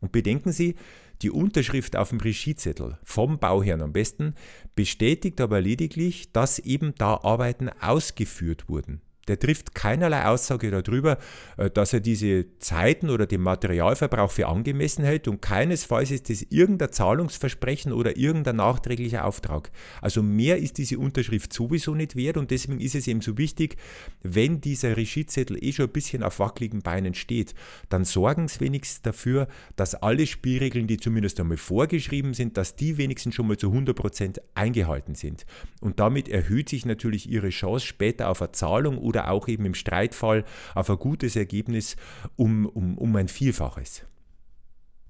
Und 0.00 0.12
bedenken 0.12 0.52
Sie, 0.52 0.76
die 1.22 1.30
Unterschrift 1.30 1.96
auf 1.96 2.10
dem 2.10 2.20
Regiezettel 2.20 2.98
vom 3.02 3.38
Bauherrn 3.38 3.80
am 3.80 3.92
besten 3.92 4.34
bestätigt 4.74 5.40
aber 5.40 5.60
lediglich, 5.60 6.32
dass 6.32 6.58
eben 6.58 6.94
da 6.96 7.14
Arbeiten 7.22 7.68
ausgeführt 7.68 8.68
wurden. 8.68 9.00
Der 9.28 9.38
trifft 9.38 9.74
keinerlei 9.74 10.24
Aussage 10.26 10.70
darüber, 10.70 11.18
äh, 11.56 11.70
dass 11.70 11.92
er 11.92 12.00
diese 12.00 12.46
Zeiten 12.58 13.10
oder 13.10 13.26
den 13.26 13.40
Materialverbrauch 13.40 14.30
für 14.30 14.46
angemessen 14.46 15.04
hält 15.04 15.28
und 15.28 15.42
keinesfalls 15.42 16.10
ist 16.10 16.30
es 16.30 16.46
irgendein 16.50 16.92
Zahlungsversprechen 16.92 17.92
oder 17.92 18.16
irgendein 18.16 18.56
nachträglicher 18.56 19.24
Auftrag. 19.24 19.70
Also 20.00 20.22
mehr 20.22 20.58
ist 20.58 20.78
diese 20.78 20.98
Unterschrift 20.98 21.52
sowieso 21.52 21.94
nicht 21.94 22.16
wert 22.16 22.36
und 22.36 22.50
deswegen 22.50 22.80
ist 22.80 22.94
es 22.94 23.08
eben 23.08 23.20
so 23.20 23.36
wichtig, 23.38 23.76
wenn 24.22 24.60
dieser 24.60 24.96
Regiezettel 24.96 25.62
eh 25.62 25.72
schon 25.72 25.86
ein 25.86 25.92
bisschen 25.92 26.22
auf 26.22 26.38
wackeligen 26.38 26.82
Beinen 26.82 27.14
steht, 27.14 27.54
dann 27.88 28.04
sorgen 28.04 28.48
Sie 28.48 28.60
wenigstens 28.60 29.02
dafür, 29.02 29.48
dass 29.76 29.94
alle 29.94 30.26
Spielregeln, 30.26 30.86
die 30.86 30.98
zumindest 30.98 31.40
einmal 31.40 31.56
vorgeschrieben 31.56 32.34
sind, 32.34 32.56
dass 32.56 32.76
die 32.76 32.98
wenigstens 32.98 33.34
schon 33.34 33.48
mal 33.48 33.56
zu 33.56 33.68
100% 33.72 34.38
eingehalten 34.54 35.14
sind. 35.14 35.46
Und 35.80 36.00
damit 36.00 36.28
erhöht 36.28 36.68
sich 36.68 36.86
natürlich 36.86 37.28
Ihre 37.28 37.50
Chance 37.50 37.86
später 37.86 38.28
auf 38.28 38.42
eine 38.42 38.52
Zahlung 38.52 38.98
oder 38.98 39.15
oder 39.16 39.30
auch 39.30 39.48
eben 39.48 39.64
im 39.64 39.74
Streitfall 39.74 40.44
auf 40.74 40.90
ein 40.90 40.98
gutes 40.98 41.36
Ergebnis 41.36 41.96
um, 42.36 42.66
um, 42.66 42.98
um 42.98 43.16
ein 43.16 43.28
Vielfaches. 43.28 44.04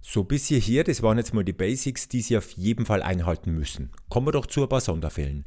So, 0.01 0.23
bis 0.23 0.47
hierher, 0.47 0.85
das 0.85 1.03
waren 1.03 1.19
jetzt 1.19 1.35
mal 1.35 1.45
die 1.45 1.53
Basics, 1.53 2.07
die 2.07 2.21
Sie 2.21 2.37
auf 2.37 2.53
jeden 2.53 2.87
Fall 2.87 3.03
einhalten 3.03 3.51
müssen. 3.51 3.91
Kommen 4.09 4.29
wir 4.29 4.33
doch 4.33 4.47
zu 4.47 4.63
ein 4.63 4.69
paar 4.69 4.81
Sonderfällen. 4.81 5.45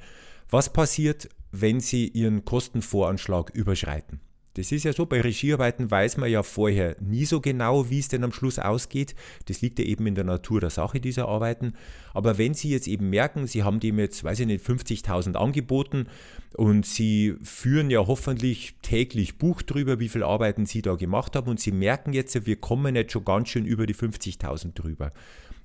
Was 0.49 0.73
passiert, 0.73 1.29
wenn 1.51 1.79
Sie 1.79 2.09
Ihren 2.09 2.43
Kostenvoranschlag 2.43 3.51
überschreiten? 3.51 4.19
Das 4.59 4.73
ist 4.73 4.83
ja 4.83 4.91
so, 4.91 5.05
bei 5.05 5.21
Regiearbeiten 5.21 5.89
weiß 5.89 6.17
man 6.17 6.29
ja 6.29 6.43
vorher 6.43 6.97
nie 6.99 7.23
so 7.23 7.39
genau, 7.39 7.89
wie 7.89 7.99
es 7.99 8.09
denn 8.09 8.25
am 8.25 8.33
Schluss 8.33 8.59
ausgeht. 8.59 9.15
Das 9.45 9.61
liegt 9.61 9.79
ja 9.79 9.85
eben 9.85 10.05
in 10.05 10.15
der 10.15 10.25
Natur 10.25 10.59
der 10.59 10.69
Sache 10.69 10.99
dieser 10.99 11.29
Arbeiten. 11.29 11.75
Aber 12.13 12.37
wenn 12.37 12.53
Sie 12.53 12.69
jetzt 12.69 12.89
eben 12.89 13.09
merken, 13.09 13.47
Sie 13.47 13.63
haben 13.63 13.79
dem 13.79 13.97
jetzt, 13.99 14.25
weiß 14.25 14.41
ich 14.41 14.47
nicht, 14.47 14.65
50.000 14.65 15.35
angeboten 15.35 16.07
und 16.57 16.85
Sie 16.85 17.35
führen 17.41 17.89
ja 17.89 18.05
hoffentlich 18.05 18.75
täglich 18.81 19.37
Buch 19.37 19.61
drüber, 19.61 20.01
wie 20.01 20.09
viele 20.09 20.25
Arbeiten 20.25 20.65
Sie 20.65 20.81
da 20.81 20.95
gemacht 20.95 21.37
haben 21.37 21.49
und 21.49 21.61
Sie 21.61 21.71
merken 21.71 22.11
jetzt, 22.11 22.45
wir 22.45 22.57
kommen 22.57 22.97
jetzt 22.97 23.13
schon 23.13 23.23
ganz 23.23 23.47
schön 23.47 23.65
über 23.65 23.85
die 23.85 23.95
50.000 23.95 24.73
drüber. 24.73 25.13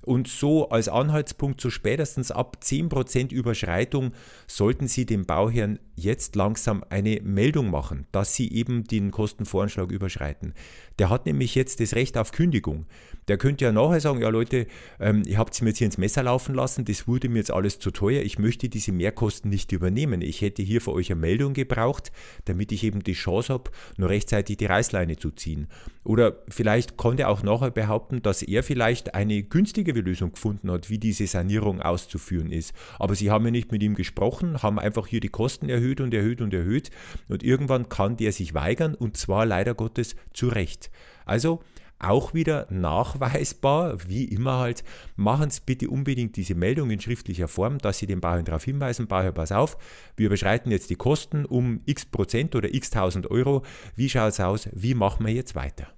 Und 0.04 0.28
so 0.28 0.68
als 0.68 0.88
Anhaltspunkt, 0.88 1.60
so 1.60 1.70
spätestens 1.70 2.30
ab 2.30 2.58
10% 2.62 3.32
Überschreitung, 3.32 4.12
sollten 4.46 4.86
Sie 4.86 5.06
dem 5.06 5.24
Bauherrn 5.24 5.78
jetzt 5.96 6.36
langsam 6.36 6.84
eine 6.90 7.20
Meldung 7.22 7.70
machen, 7.70 8.06
dass 8.12 8.34
Sie 8.34 8.52
eben 8.52 8.84
den 8.84 9.10
Kostenvoranschlag 9.10 9.90
überschreiten. 9.90 10.54
Der 10.98 11.10
hat 11.10 11.26
nämlich 11.26 11.54
jetzt 11.54 11.80
das 11.80 11.94
Recht 11.94 12.16
auf 12.16 12.32
Kündigung. 12.32 12.86
Der 13.28 13.38
könnte 13.38 13.64
ja 13.64 13.72
nachher 13.72 14.00
sagen, 14.00 14.20
ja 14.20 14.28
Leute, 14.28 14.66
ähm, 15.00 15.22
ihr 15.26 15.38
habt 15.38 15.54
es 15.54 15.62
mir 15.62 15.70
jetzt 15.70 15.78
hier 15.78 15.86
ins 15.86 15.98
Messer 15.98 16.22
laufen 16.22 16.54
lassen, 16.54 16.84
das 16.84 17.08
wurde 17.08 17.28
mir 17.28 17.38
jetzt 17.38 17.50
alles 17.50 17.78
zu 17.78 17.90
teuer, 17.90 18.22
ich 18.22 18.38
möchte 18.38 18.68
diese 18.68 18.92
Mehrkosten 18.92 19.50
nicht 19.50 19.72
übernehmen. 19.72 20.20
Ich 20.20 20.42
hätte 20.42 20.62
hier 20.62 20.80
für 20.80 20.92
euch 20.92 21.10
eine 21.10 21.20
Meldung 21.20 21.54
gebraucht, 21.54 22.12
damit 22.44 22.70
ich 22.70 22.84
eben 22.84 23.02
die 23.02 23.14
Chance 23.14 23.52
habe, 23.52 23.70
nur 23.96 24.10
rechtzeitig 24.10 24.58
die 24.58 24.66
Reißleine 24.66 25.16
zu 25.16 25.30
ziehen. 25.30 25.68
Oder 26.04 26.42
vielleicht 26.48 26.98
konnte 26.98 27.22
er 27.22 27.30
auch 27.30 27.42
nachher 27.42 27.70
behaupten, 27.70 28.20
dass 28.20 28.42
er 28.42 28.62
vielleicht 28.62 29.14
eine 29.14 29.42
günstigere 29.42 30.00
Lösung 30.00 30.32
gefunden 30.32 30.70
hat, 30.70 30.90
wie 30.90 30.98
diese 30.98 31.26
Sanierung 31.26 31.80
auszuführen 31.80 32.52
ist. 32.52 32.74
Aber 32.98 33.14
sie 33.14 33.30
haben 33.30 33.46
ja 33.46 33.50
nicht 33.50 33.72
mit 33.72 33.82
ihm 33.82 33.94
gesprochen, 33.94 34.62
haben 34.62 34.78
einfach 34.78 35.06
hier 35.06 35.20
die 35.20 35.28
Kosten 35.28 35.70
erhöht 35.70 36.02
und 36.02 36.12
erhöht 36.12 36.42
und 36.42 36.52
erhöht. 36.52 36.90
Und 37.28 37.42
irgendwann 37.42 37.88
kann 37.88 38.18
der 38.18 38.32
sich 38.32 38.52
weigern 38.52 38.94
und 38.94 39.16
zwar 39.16 39.46
leider 39.46 39.74
Gottes 39.74 40.14
zu 40.34 40.48
Recht. 40.48 40.83
Also 41.24 41.62
auch 41.98 42.34
wieder 42.34 42.66
nachweisbar, 42.70 43.96
wie 44.08 44.24
immer 44.24 44.58
halt, 44.58 44.84
machen 45.16 45.50
Sie 45.50 45.60
bitte 45.64 45.88
unbedingt 45.88 46.36
diese 46.36 46.54
Meldung 46.54 46.90
in 46.90 47.00
schriftlicher 47.00 47.48
Form, 47.48 47.78
dass 47.78 47.98
Sie 47.98 48.06
den 48.06 48.20
Bauherrn 48.20 48.44
darauf 48.44 48.64
hinweisen, 48.64 49.06
Bauherr, 49.06 49.32
pass 49.32 49.52
auf, 49.52 49.78
wir 50.16 50.26
überschreiten 50.26 50.70
jetzt 50.70 50.90
die 50.90 50.96
Kosten 50.96 51.44
um 51.44 51.80
x 51.86 52.04
Prozent 52.04 52.54
oder 52.54 52.74
x 52.74 52.90
tausend 52.90 53.30
Euro, 53.30 53.62
wie 53.96 54.08
schaut 54.08 54.32
es 54.32 54.40
aus, 54.40 54.68
wie 54.72 54.94
machen 54.94 55.26
wir 55.26 55.32
jetzt 55.32 55.54
weiter? 55.54 55.88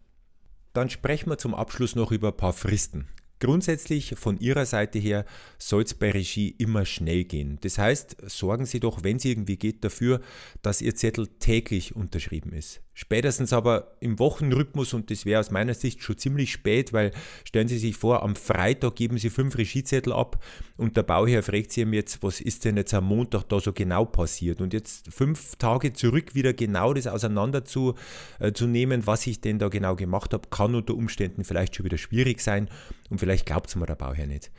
Dann 0.73 0.91
sprechen 0.91 1.31
wir 1.31 1.39
zum 1.39 1.55
Abschluss 1.55 1.97
noch 1.97 2.13
über 2.13 2.29
ein 2.29 2.37
paar 2.37 2.53
Fristen. 2.53 3.09
Grundsätzlich 3.39 4.15
von 4.17 4.39
Ihrer 4.39 4.65
Seite 4.65 4.99
her 4.99 5.27
soll 5.59 5.83
es 5.83 5.95
bei 5.95 6.11
Regie 6.11 6.55
immer 6.59 6.87
schnell 6.87 7.25
gehen. 7.25 7.59
Das 7.61 7.79
heißt, 7.79 8.17
sorgen 8.27 8.65
Sie 8.65 8.81
doch, 8.81 9.05
wenn 9.05 9.17
es 9.17 9.25
irgendwie 9.27 9.57
geht, 9.57 9.85
dafür, 9.85 10.21
dass 10.63 10.81
Ihr 10.81 10.95
Zettel 10.95 11.29
täglich 11.39 11.95
unterschrieben 11.95 12.53
ist. 12.53 12.81
Spätestens 12.99 13.53
aber 13.53 13.95
im 14.01 14.19
Wochenrhythmus, 14.19 14.95
und 14.95 15.11
das 15.11 15.27
wäre 15.27 15.41
aus 15.41 15.51
meiner 15.51 15.75
Sicht 15.75 16.03
schon 16.03 16.17
ziemlich 16.17 16.51
spät, 16.51 16.95
weil 16.95 17.11
stellen 17.45 17.69
Sie 17.69 17.77
sich 17.77 17.95
vor, 17.95 18.23
am 18.23 18.35
Freitag 18.37 18.97
geben 18.97 19.19
Sie 19.19 19.29
fünf 19.29 19.59
Regiezettel 19.59 20.15
ab 20.15 20.43
und 20.79 20.97
der 20.97 21.03
Bauherr 21.03 21.43
fragt 21.43 21.73
Sie 21.73 21.83
ihm 21.83 21.93
jetzt, 21.93 22.23
was 22.23 22.41
ist 22.41 22.65
denn 22.65 22.79
jetzt 22.79 22.95
am 22.95 23.05
Montag 23.05 23.43
da 23.51 23.61
so 23.61 23.75
genau 23.75 24.07
passiert? 24.07 24.63
Und 24.63 24.73
jetzt 24.73 25.13
fünf 25.13 25.57
Tage 25.57 25.93
zurück 25.93 26.35
wieder 26.35 26.55
genau 26.55 26.95
das 26.95 27.07
auseinander 27.07 27.67
zu, 27.67 27.97
äh, 28.39 28.53
zu 28.53 28.67
nehmen, 28.67 29.07
was 29.07 29.27
ich 29.27 29.43
denn 29.43 29.59
da 29.59 29.69
genau 29.69 29.95
gemacht 29.95 30.33
habe, 30.33 30.49
kann 30.49 30.75
unter 30.75 30.95
Umständen 30.95 31.45
vielleicht 31.45 31.77
schon 31.77 31.85
wieder 31.85 31.99
schwierig 31.99 32.41
sein 32.41 32.71
und 33.11 33.21
vielleicht 33.27 33.45
glaubt 33.45 33.69
es 33.69 33.75
mir 33.75 33.87
der 33.87 33.97
Bauherr 33.97 34.29
nicht. 34.29 34.53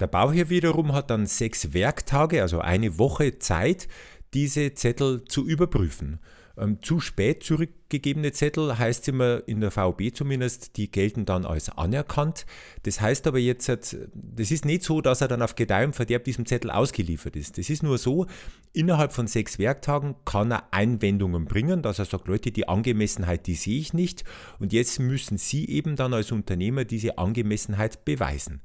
Der 0.00 0.08
Bauherr 0.08 0.50
wiederum 0.50 0.92
hat 0.92 1.08
dann 1.08 1.26
sechs 1.26 1.72
Werktage, 1.72 2.42
also 2.42 2.58
eine 2.58 2.98
Woche 2.98 3.38
Zeit, 3.38 3.86
diese 4.34 4.74
Zettel 4.74 5.24
zu 5.26 5.46
überprüfen. 5.46 6.18
Ähm, 6.60 6.82
zu 6.82 7.00
spät 7.00 7.42
zurückgegebene 7.42 8.32
Zettel 8.32 8.78
heißt 8.78 9.08
immer 9.08 9.42
in 9.48 9.60
der 9.60 9.70
VB 9.70 10.12
zumindest, 10.12 10.76
die 10.76 10.90
gelten 10.90 11.24
dann 11.24 11.46
als 11.46 11.70
anerkannt. 11.70 12.44
Das 12.82 13.00
heißt 13.00 13.26
aber 13.26 13.38
jetzt, 13.38 13.68
das 13.68 14.50
ist 14.50 14.64
nicht 14.66 14.82
so, 14.82 15.00
dass 15.00 15.22
er 15.22 15.28
dann 15.28 15.40
auf 15.40 15.54
Gedeih 15.54 15.86
und 15.86 15.96
Verderb 15.96 16.24
diesem 16.24 16.44
Zettel 16.44 16.70
ausgeliefert 16.70 17.34
ist. 17.34 17.56
Das 17.56 17.70
ist 17.70 17.82
nur 17.82 17.96
so, 17.96 18.26
innerhalb 18.74 19.12
von 19.12 19.26
sechs 19.26 19.58
Werktagen 19.58 20.16
kann 20.26 20.52
er 20.52 20.72
Einwendungen 20.72 21.46
bringen, 21.46 21.82
dass 21.82 21.98
er 21.98 22.04
sagt, 22.04 22.28
Leute, 22.28 22.52
die 22.52 22.68
Angemessenheit, 22.68 23.46
die 23.46 23.54
sehe 23.54 23.80
ich 23.80 23.94
nicht. 23.94 24.24
Und 24.58 24.74
jetzt 24.74 25.00
müssen 25.00 25.38
Sie 25.38 25.66
eben 25.66 25.96
dann 25.96 26.12
als 26.12 26.30
Unternehmer 26.30 26.84
diese 26.84 27.16
Angemessenheit 27.16 28.04
beweisen. 28.04 28.60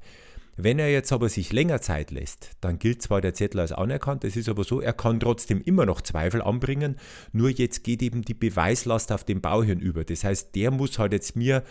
Wenn 0.58 0.78
er 0.78 0.90
jetzt 0.90 1.12
aber 1.12 1.28
sich 1.28 1.52
länger 1.52 1.82
Zeit 1.82 2.10
lässt, 2.10 2.52
dann 2.62 2.78
gilt 2.78 3.02
zwar 3.02 3.20
der 3.20 3.34
Zettel 3.34 3.60
als 3.60 3.72
anerkannt, 3.72 4.24
es 4.24 4.36
ist 4.36 4.48
aber 4.48 4.64
so, 4.64 4.80
er 4.80 4.94
kann 4.94 5.20
trotzdem 5.20 5.60
immer 5.60 5.84
noch 5.84 6.00
Zweifel 6.00 6.40
anbringen, 6.40 6.96
nur 7.32 7.50
jetzt 7.50 7.84
geht 7.84 8.02
eben 8.02 8.22
die 8.22 8.32
Beweislast 8.32 9.12
auf 9.12 9.24
den 9.24 9.42
Bauherrn 9.42 9.80
über. 9.80 10.04
Das 10.04 10.24
heißt, 10.24 10.54
der 10.54 10.70
muss 10.70 10.98
halt 10.98 11.12
jetzt 11.12 11.36
mir 11.36 11.62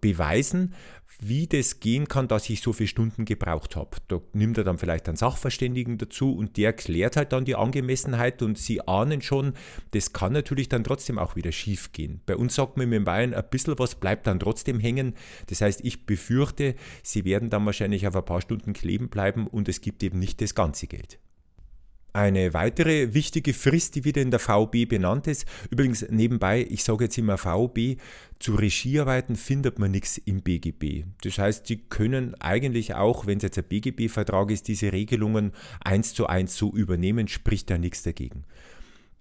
beweisen, 0.00 0.74
wie 1.20 1.46
das 1.46 1.80
gehen 1.80 2.08
kann, 2.08 2.28
dass 2.28 2.48
ich 2.50 2.60
so 2.60 2.72
viele 2.72 2.88
Stunden 2.88 3.24
gebraucht 3.24 3.76
habe. 3.76 3.96
Da 4.08 4.20
nimmt 4.32 4.58
er 4.58 4.64
dann 4.64 4.78
vielleicht 4.78 5.08
einen 5.08 5.16
Sachverständigen 5.16 5.98
dazu 5.98 6.34
und 6.34 6.56
der 6.56 6.72
klärt 6.72 7.16
halt 7.16 7.32
dann 7.32 7.44
die 7.44 7.56
Angemessenheit 7.56 8.42
und 8.42 8.58
Sie 8.58 8.86
ahnen 8.86 9.22
schon, 9.22 9.54
das 9.92 10.12
kann 10.12 10.32
natürlich 10.32 10.68
dann 10.68 10.84
trotzdem 10.84 11.18
auch 11.18 11.36
wieder 11.36 11.52
schief 11.52 11.92
gehen. 11.92 12.20
Bei 12.26 12.36
uns 12.36 12.54
sagt 12.54 12.76
man 12.76 12.92
in 12.92 13.04
Bayern, 13.04 13.34
ein 13.34 13.44
bisschen 13.50 13.78
was 13.78 13.94
bleibt 13.94 14.26
dann 14.26 14.40
trotzdem 14.40 14.78
hängen. 14.78 15.14
Das 15.46 15.60
heißt, 15.60 15.80
ich 15.84 16.06
befürchte, 16.06 16.74
Sie 17.02 17.24
werden 17.24 17.50
dann 17.50 17.64
wahrscheinlich 17.64 18.06
auf 18.06 18.16
ein 18.16 18.24
paar 18.24 18.40
Stunden 18.40 18.72
kleben 18.72 19.08
bleiben 19.08 19.46
und 19.46 19.68
es 19.68 19.80
gibt 19.80 20.02
eben 20.02 20.18
nicht 20.18 20.40
das 20.40 20.54
ganze 20.54 20.86
Geld. 20.86 21.18
Eine 22.16 22.54
weitere 22.54 23.12
wichtige 23.12 23.52
Frist, 23.52 23.94
die 23.94 24.04
wieder 24.06 24.22
in 24.22 24.30
der 24.30 24.40
VB 24.40 24.88
benannt 24.88 25.26
ist, 25.26 25.44
übrigens 25.68 26.06
nebenbei, 26.08 26.66
ich 26.66 26.82
sage 26.82 27.04
jetzt 27.04 27.18
immer 27.18 27.36
VB, 27.36 28.00
zu 28.38 28.54
Regiearbeiten 28.54 29.36
findet 29.36 29.78
man 29.78 29.90
nichts 29.90 30.16
im 30.16 30.40
BGB. 30.40 31.04
Das 31.22 31.36
heißt, 31.36 31.66
Sie 31.66 31.76
können 31.76 32.34
eigentlich 32.40 32.94
auch, 32.94 33.26
wenn 33.26 33.36
es 33.36 33.42
jetzt 33.42 33.58
ein 33.58 33.64
BGB-Vertrag 33.64 34.50
ist, 34.50 34.66
diese 34.66 34.92
Regelungen 34.92 35.52
eins 35.84 36.14
zu 36.14 36.26
eins 36.26 36.56
so 36.56 36.72
übernehmen, 36.72 37.28
spricht 37.28 37.68
da 37.68 37.76
nichts 37.76 38.02
dagegen. 38.02 38.44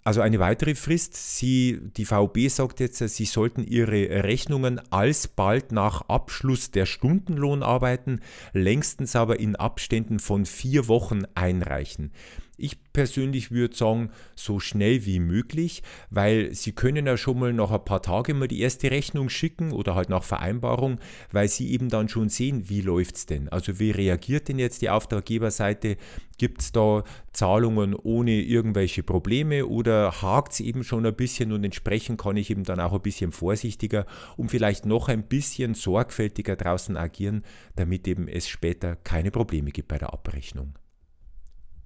Also 0.05 0.21
eine 0.21 0.39
weitere 0.39 0.75
Frist, 0.75 1.15
Sie, 1.15 1.79
die 1.97 2.05
VB 2.05 2.47
sagt 2.47 2.79
jetzt, 2.79 2.99
Sie 2.99 3.25
sollten 3.25 3.65
Ihre 3.65 4.23
Rechnungen 4.23 4.79
alsbald 4.91 5.73
nach 5.73 6.03
Abschluss 6.07 6.71
der 6.71 6.85
Stundenlohnarbeiten, 6.85 8.21
längstens 8.53 9.17
aber 9.17 9.37
in 9.39 9.57
Abständen 9.57 10.19
von 10.19 10.45
vier 10.45 10.87
Wochen 10.87 11.23
einreichen. 11.33 12.11
Ich 12.57 12.77
persönlich 12.93 13.51
würde 13.51 13.75
sagen, 13.75 14.11
so 14.35 14.59
schnell 14.59 15.05
wie 15.05 15.19
möglich, 15.19 15.83
weil 16.09 16.53
Sie 16.53 16.71
können 16.71 17.05
ja 17.05 17.17
schon 17.17 17.39
mal 17.39 17.53
nach 17.53 17.71
ein 17.71 17.83
paar 17.83 18.01
Tagen 18.01 18.39
mal 18.39 18.47
die 18.47 18.61
erste 18.61 18.91
Rechnung 18.91 19.29
schicken 19.29 19.71
oder 19.71 19.95
halt 19.95 20.09
nach 20.09 20.23
Vereinbarung, 20.23 20.99
weil 21.31 21.49
Sie 21.49 21.71
eben 21.71 21.89
dann 21.89 22.07
schon 22.07 22.29
sehen, 22.29 22.69
wie 22.69 22.81
läuft 22.81 23.15
es 23.15 23.25
denn. 23.25 23.49
Also 23.49 23.79
wie 23.79 23.91
reagiert 23.91 24.47
denn 24.47 24.59
jetzt 24.59 24.81
die 24.81 24.89
Auftraggeberseite? 24.89 25.97
Gibt 26.37 26.61
es 26.61 26.71
da 26.71 27.03
Zahlungen 27.31 27.95
ohne 27.95 28.41
irgendwelche 28.41 29.03
Probleme 29.03 29.65
oder 29.65 30.21
hakt 30.21 30.53
es 30.53 30.59
eben 30.59 30.83
schon 30.83 31.05
ein 31.05 31.15
bisschen 31.15 31.51
und 31.51 31.63
entsprechend 31.63 32.19
kann 32.19 32.37
ich 32.37 32.49
eben 32.49 32.63
dann 32.63 32.79
auch 32.79 32.93
ein 32.93 33.01
bisschen 33.01 33.31
vorsichtiger 33.31 34.05
und 34.35 34.49
vielleicht 34.49 34.85
noch 34.85 35.07
ein 35.07 35.23
bisschen 35.23 35.75
sorgfältiger 35.75 36.55
draußen 36.55 36.97
agieren, 36.97 37.43
damit 37.75 38.07
eben 38.07 38.27
es 38.27 38.47
später 38.47 38.95
keine 38.95 39.31
Probleme 39.31 39.71
gibt 39.71 39.87
bei 39.87 39.97
der 39.97 40.13
Abrechnung. 40.13 40.73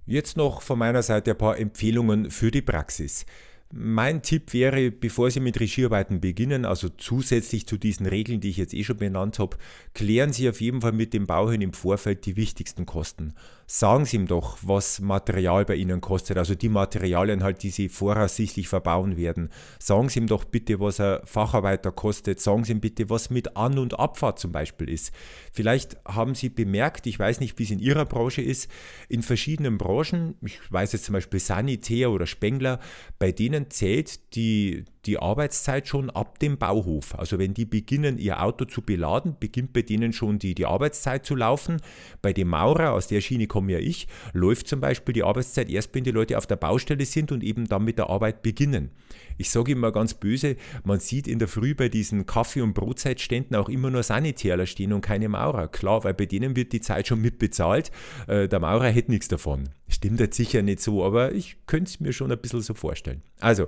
Jetzt 0.10 0.38
noch 0.38 0.64
von 0.64 0.80
meiner 0.80 1.04
Seite 1.04 1.30
ein 1.30 1.38
paar 1.38 1.60
Empfehlungen 1.60 2.32
für 2.32 2.50
die 2.50 2.64
Praxis. 2.64 3.28
Mein 3.72 4.24
Tipp 4.24 4.54
wäre, 4.54 4.90
bevor 4.90 5.30
Sie 5.30 5.40
mit 5.40 5.60
Regiearbeiten 5.60 6.20
beginnen, 6.20 6.66
also 6.66 6.90
zusätzlich 6.90 7.68
zu 7.68 7.78
diesen 7.78 8.08
Regeln, 8.08 8.42
die 8.42 8.50
ich 8.50 8.58
jetzt 8.58 8.74
eh 8.74 8.84
schon 8.84 8.98
benannt 8.98 9.38
habe, 9.38 9.58
klären 9.94 10.34
Sie 10.34 10.50
auf 10.50 10.62
jeden 10.62 10.82
Fall 10.82 10.94
mit 10.94 11.14
dem 11.14 11.28
Bauherrn 11.28 11.62
im 11.62 11.74
Vorfeld 11.74 12.26
die 12.26 12.38
wichtigsten 12.38 12.88
Kosten 12.88 13.36
sagen 13.72 14.06
Sie 14.06 14.18
ihm 14.18 14.26
doch, 14.26 14.58
was 14.64 15.00
Material 15.00 15.64
bei 15.64 15.76
Ihnen 15.76 16.02
kostet, 16.02 16.40
also 16.40 16.56
die 16.56 16.70
Materialien 16.70 17.44
halt, 17.44 17.62
die 17.62 17.70
Sie 17.70 17.88
voraussichtlich 17.88 18.68
verbauen 18.68 19.16
werden. 19.16 19.50
Sagen 19.78 20.10
Sie 20.10 20.20
ihm 20.20 20.26
doch 20.26 20.44
bitte, 20.44 20.80
was 20.80 21.00
ein 21.00 21.20
Facharbeiter 21.24 21.92
kostet. 21.92 22.40
Sagen 22.40 22.64
Sie 22.64 22.72
ihm 22.72 22.80
bitte, 22.80 23.12
was 23.12 23.30
mit 23.30 23.56
An- 23.56 23.78
und 23.78 24.00
Abfahrt 24.00 24.40
zum 24.40 24.52
Beispiel 24.52 24.90
ist. 24.90 25.14
Vielleicht 25.54 25.98
haben 26.04 26.34
Sie 26.34 26.50
bemerkt, 26.50 27.06
ich 27.06 27.20
weiß 27.20 27.42
nicht, 27.42 27.60
wie 27.60 27.64
es 27.64 27.70
in 27.70 27.78
Ihrer 27.78 28.06
Branche 28.06 28.42
ist, 28.42 28.72
in 29.08 29.22
verschiedenen 29.22 29.78
Branchen, 29.78 30.36
ich 30.42 30.60
weiß 30.72 30.94
jetzt 30.94 31.06
zum 31.06 31.14
Beispiel 31.14 31.40
Sanitär 31.40 32.10
oder 32.10 32.26
Spengler, 32.26 32.80
bei 33.20 33.32
denen 33.32 33.70
zählt 33.70 34.36
die, 34.36 34.86
die 35.06 35.20
Arbeitszeit 35.20 35.88
schon 35.88 36.10
ab 36.10 36.40
dem 36.40 36.58
Bauhof. 36.58 37.18
Also 37.18 37.40
wenn 37.40 37.54
die 37.54 37.66
beginnen, 37.66 38.18
ihr 38.18 38.42
Auto 38.42 38.66
zu 38.66 38.82
beladen, 38.82 39.38
beginnt 39.40 39.74
bei 39.74 39.82
denen 39.82 40.12
schon 40.12 40.40
die, 40.40 40.56
die 40.56 40.66
Arbeitszeit 40.66 41.26
zu 41.26 41.36
laufen. 41.36 41.78
Bei 42.22 42.34
dem 42.34 42.50
Maurer, 42.50 42.94
aus 42.94 43.08
der 43.08 43.22
Schiene 43.22 43.48
komme 43.60 43.74
ja 43.74 43.80
ich, 43.80 44.08
läuft 44.32 44.70
zum 44.70 44.80
Beispiel 44.80 45.12
die 45.12 45.24
Arbeitszeit 45.24 45.70
erst, 45.70 45.94
wenn 45.94 46.06
die 46.06 46.12
Leute 46.12 46.38
auf 46.38 46.48
der 46.48 46.56
Baustelle 46.56 47.04
sind 47.04 47.34
und 47.34 47.44
eben 47.44 47.68
dann 47.68 47.84
mit 47.84 47.98
der 47.98 48.10
Arbeit 48.10 48.42
beginnen. 48.42 48.92
Ich 49.38 49.50
sage 49.50 49.74
immer 49.74 49.92
ganz 49.92 50.14
böse, 50.14 50.56
man 50.86 51.02
sieht 51.02 51.28
in 51.28 51.40
der 51.40 51.50
Früh 51.50 51.76
bei 51.76 51.90
diesen 51.90 52.26
Kaffee- 52.26 52.62
und 52.62 52.74
Brotzeitständen 52.74 53.58
auch 53.58 53.68
immer 53.68 53.90
nur 53.90 54.04
Sanitärer 54.04 54.66
stehen 54.66 54.94
und 54.94 55.02
keine 55.02 55.28
Maurer. 55.28 55.68
Klar, 55.68 56.06
weil 56.06 56.14
bei 56.14 56.26
denen 56.26 56.56
wird 56.56 56.72
die 56.72 56.80
Zeit 56.80 57.08
schon 57.08 57.20
mitbezahlt. 57.20 57.92
Äh, 58.28 58.48
der 58.48 58.62
Maurer 58.62 58.88
hätte 58.88 59.12
nichts 59.12 59.28
davon. 59.28 59.68
Stimmt 59.92 60.20
jetzt 60.20 60.38
sicher 60.38 60.62
nicht 60.62 60.82
so, 60.82 61.04
aber 61.04 61.34
ich 61.34 61.58
könnte 61.66 61.90
es 61.90 62.00
mir 62.00 62.14
schon 62.14 62.32
ein 62.32 62.38
bisschen 62.38 62.62
so 62.62 62.76
vorstellen. 62.76 63.24
Also, 63.40 63.68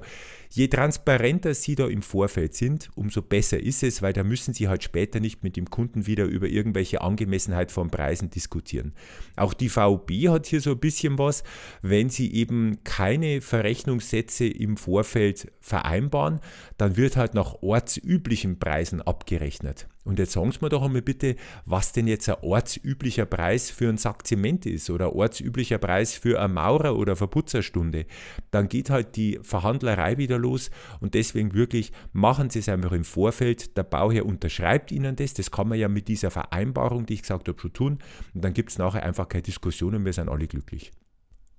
je 0.52 0.68
transparenter 0.68 1.56
Sie 1.56 1.74
da 1.74 1.88
im 1.88 2.04
Vorfeld 2.04 2.54
sind, 2.54 2.92
umso 2.94 3.24
besser 3.24 3.60
ist 3.60 3.82
es, 3.82 4.04
weil 4.04 4.14
da 4.14 4.24
müssen 4.24 4.54
Sie 4.54 4.68
halt 4.68 4.84
später 4.84 5.20
nicht 5.20 5.44
mit 5.44 5.58
dem 5.58 5.72
Kunden 5.72 6.06
wieder 6.06 6.26
über 6.26 6.48
irgendwelche 6.48 7.02
Angemessenheit 7.02 7.72
von 7.72 7.90
Preisen 7.90 8.30
diskutieren. 8.30 8.94
Auch 9.36 9.56
die 9.56 9.70
VB 9.70 10.30
hat 10.30 10.46
hier 10.46 10.62
so 10.62 10.72
ein 10.72 10.80
bisschen 10.80 11.18
was, 11.18 11.44
wenn 11.82 12.10
Sie 12.10 12.32
eben 12.32 12.84
keine 12.84 13.42
Verrechnungssätze 13.42 14.46
im 14.46 14.78
Vorfeld 14.78 15.52
vereinbaren, 15.60 16.40
dann 16.78 16.98
wird 16.98 17.18
halt 17.18 17.34
nach 17.34 17.64
ortsüblichen 17.64 18.60
Preisen 18.60 19.02
abgerechnet. 19.02 19.88
Und 20.04 20.20
jetzt 20.20 20.32
sagen 20.32 20.52
Sie 20.52 20.60
mir 20.62 20.70
doch 20.70 20.82
einmal 20.82 21.02
bitte, 21.02 21.36
was 21.66 21.92
denn 21.92 22.08
jetzt 22.08 22.28
ein 22.28 22.38
ortsüblicher 22.42 23.26
Preis 23.26 23.70
für 23.70 23.88
ein 23.88 23.98
Sack 23.98 24.26
Zement 24.26 24.66
ist 24.66 24.90
oder 24.90 25.08
ein 25.08 25.14
ortsüblicher 25.14 25.78
Preis 25.78 26.16
für 26.16 26.40
eine 26.40 26.54
Maurer- 26.54 26.98
oder 26.98 27.16
Verputzerstunde. 27.16 28.06
Dann 28.50 28.68
geht 28.68 28.90
halt 28.90 29.16
die 29.16 29.40
Verhandlerei 29.44 30.18
wieder 30.18 30.40
los 30.40 30.72
und 31.00 31.14
deswegen 31.14 31.54
wirklich 31.54 31.92
machen 32.14 32.50
Sie 32.50 32.60
es 32.60 32.70
einfach 32.70 32.94
im 32.94 33.04
Vorfeld. 33.04 33.78
Der 33.78 33.84
Bauherr 33.84 34.26
unterschreibt 34.26 34.92
Ihnen 34.92 35.16
das. 35.16 35.34
Das 35.34 35.52
kann 35.52 35.68
man 35.68 35.78
ja 35.78 35.88
mit 35.88 36.08
dieser 36.08 36.32
Vereinbarung, 36.32 37.06
die 37.06 37.14
ich 37.16 37.22
gesagt 37.22 37.48
habe, 37.48 37.60
schon 37.60 37.74
tun. 37.74 38.00
Und 38.34 38.44
dann 38.44 38.54
gibt 38.54 38.72
es 38.72 38.78
nachher 38.78 39.04
einfach 39.04 39.28
keine 39.28 39.44
Diskussion 39.44 39.96
und 39.96 40.06
wir 40.06 40.14
sind 40.14 40.30
alle 40.30 40.48
glücklich. 40.48 40.92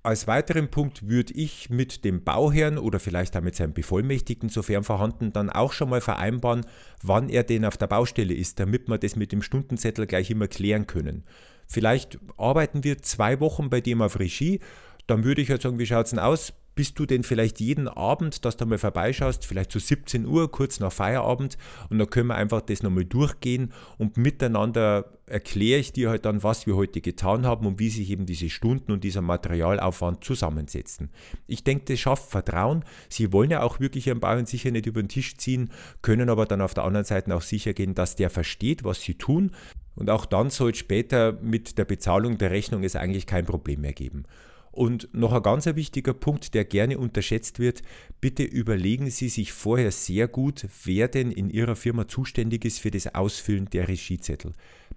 Als 0.05 0.27
weiteren 0.27 0.69
Punkt 0.69 1.09
würde 1.09 1.33
ich 1.33 1.71
mit 1.71 2.05
dem 2.05 2.25
Bauherrn 2.25 2.77
oder 2.77 2.99
vielleicht 2.99 3.37
auch 3.37 3.41
mit 3.41 3.55
seinem 3.55 3.73
Bevollmächtigten, 3.73 4.49
sofern 4.49 4.83
vorhanden, 4.83 5.33
dann 5.33 5.49
auch 5.49 5.73
schon 5.73 5.91
mal 5.91 6.01
vereinbaren, 6.01 6.67
wann 7.03 7.29
er 7.29 7.45
denn 7.45 7.65
auf 7.65 7.77
der 7.77 7.87
Baustelle 7.87 8.35
ist, 8.35 8.59
damit 8.59 8.89
wir 8.89 8.99
das 8.99 9.15
mit 9.15 9.31
dem 9.31 9.43
Stundenzettel 9.43 10.09
gleich 10.09 10.29
immer 10.29 10.49
klären 10.49 10.89
können. 10.89 11.23
Vielleicht 11.69 12.19
arbeiten 12.37 12.83
wir 12.83 13.01
zwei 13.01 13.39
Wochen 13.39 13.71
bei 13.71 13.81
dem 13.81 14.03
auf 14.03 14.19
Regie, 14.19 14.59
dann 15.07 15.23
würde 15.23 15.41
ich 15.41 15.51
halt 15.51 15.63
sagen, 15.63 15.79
wie 15.79 15.87
schaut 15.87 16.07
es 16.07 16.11
denn 16.11 16.19
aus? 16.19 16.53
Bist 16.75 16.99
du 16.99 17.07
denn 17.07 17.23
vielleicht 17.23 17.61
jeden 17.61 17.89
Abend, 17.89 18.45
dass 18.45 18.57
du 18.57 18.67
mal 18.67 18.79
vorbeischaust, 18.79 19.45
vielleicht 19.45 19.73
zu 19.73 19.79
so 19.79 19.87
17 19.87 20.27
Uhr, 20.27 20.51
kurz 20.51 20.81
nach 20.81 20.93
Feierabend, 20.93 21.59
und 21.91 21.99
dann 21.99 22.09
können 22.09 22.29
wir 22.29 22.35
einfach 22.35 22.61
das 22.63 22.83
nochmal 22.83 23.05
durchgehen 23.05 23.73
und 23.99 24.17
miteinander 24.17 25.19
erkläre 25.27 25.81
ich 25.81 25.93
dir 25.93 26.11
halt 26.11 26.25
dann, 26.25 26.43
was 26.43 26.67
wir 26.67 26.77
heute 26.77 27.01
getan 27.01 27.47
haben 27.47 27.67
und 27.67 27.79
wie 27.79 27.89
sich 27.89 28.11
eben 28.11 28.27
diese 28.27 28.51
Stunden 28.51 28.93
und 28.93 29.05
dieser 29.05 29.23
Materialaufwand 29.23 30.23
zusammensetzen. 30.25 31.11
Ich 31.47 31.65
denke, 31.65 31.87
das 31.87 32.01
schafft 32.01 32.31
Vertrauen. 32.31 32.85
Sie 33.09 33.33
wollen 33.33 33.51
ja 33.51 33.63
auch 33.63 33.81
wirklich 33.81 34.07
Ihren 34.07 34.21
Bauern 34.21 34.47
sicher 34.47 34.71
nicht 34.71 34.87
über 34.87 35.03
den 35.03 35.09
Tisch 35.09 35.37
ziehen, 35.37 35.71
können 36.03 36.29
aber 36.29 36.45
dann 36.45 36.61
auf 36.61 36.75
der 36.75 36.85
anderen 36.85 37.07
Seite 37.07 37.35
auch 37.35 37.43
sicher 37.43 37.73
gehen, 37.73 37.95
dass 37.95 38.17
der 38.17 38.31
versteht, 38.31 38.85
was 38.85 39.01
sie 39.01 39.15
tun. 39.15 39.53
Und 39.95 40.11
auch 40.11 40.27
dann 40.27 40.51
soll 40.51 40.71
es 40.71 40.79
später 40.79 41.33
mit 41.41 41.79
der 41.79 41.85
Bezahlung 41.85 42.39
der 42.39 42.51
Rechnung 42.51 42.83
es 42.83 42.97
eigentlich 42.97 43.27
kein 43.27 43.45
Problem 43.45 43.83
mehr 43.83 43.93
geben. 43.93 44.25
Und 44.73 45.11
noch 45.13 45.33
ein 45.33 45.43
ganz 45.43 45.67
wichtiger 45.67 46.15
Punkt, 46.15 46.55
der 46.55 46.65
gerne 46.65 46.99
unterschätzt 46.99 47.59
wird, 47.59 47.83
bitte 48.23 48.43
überlegen 48.43 49.11
Sie 49.11 49.29
sich 49.29 49.53
vorher 49.53 49.93
sehr 49.93 50.29
gut, 50.29 50.67
wer 50.85 51.09
denn 51.09 51.31
in 51.31 51.51
Ihrer 51.51 51.77
Firma 51.77 52.09
zuständig 52.09 52.65
ist 52.65 52.81
für 52.81 52.91
das 52.91 53.15
Ausfüllen 53.15 53.67
der 53.67 53.89
Regiezettel. 53.89 54.53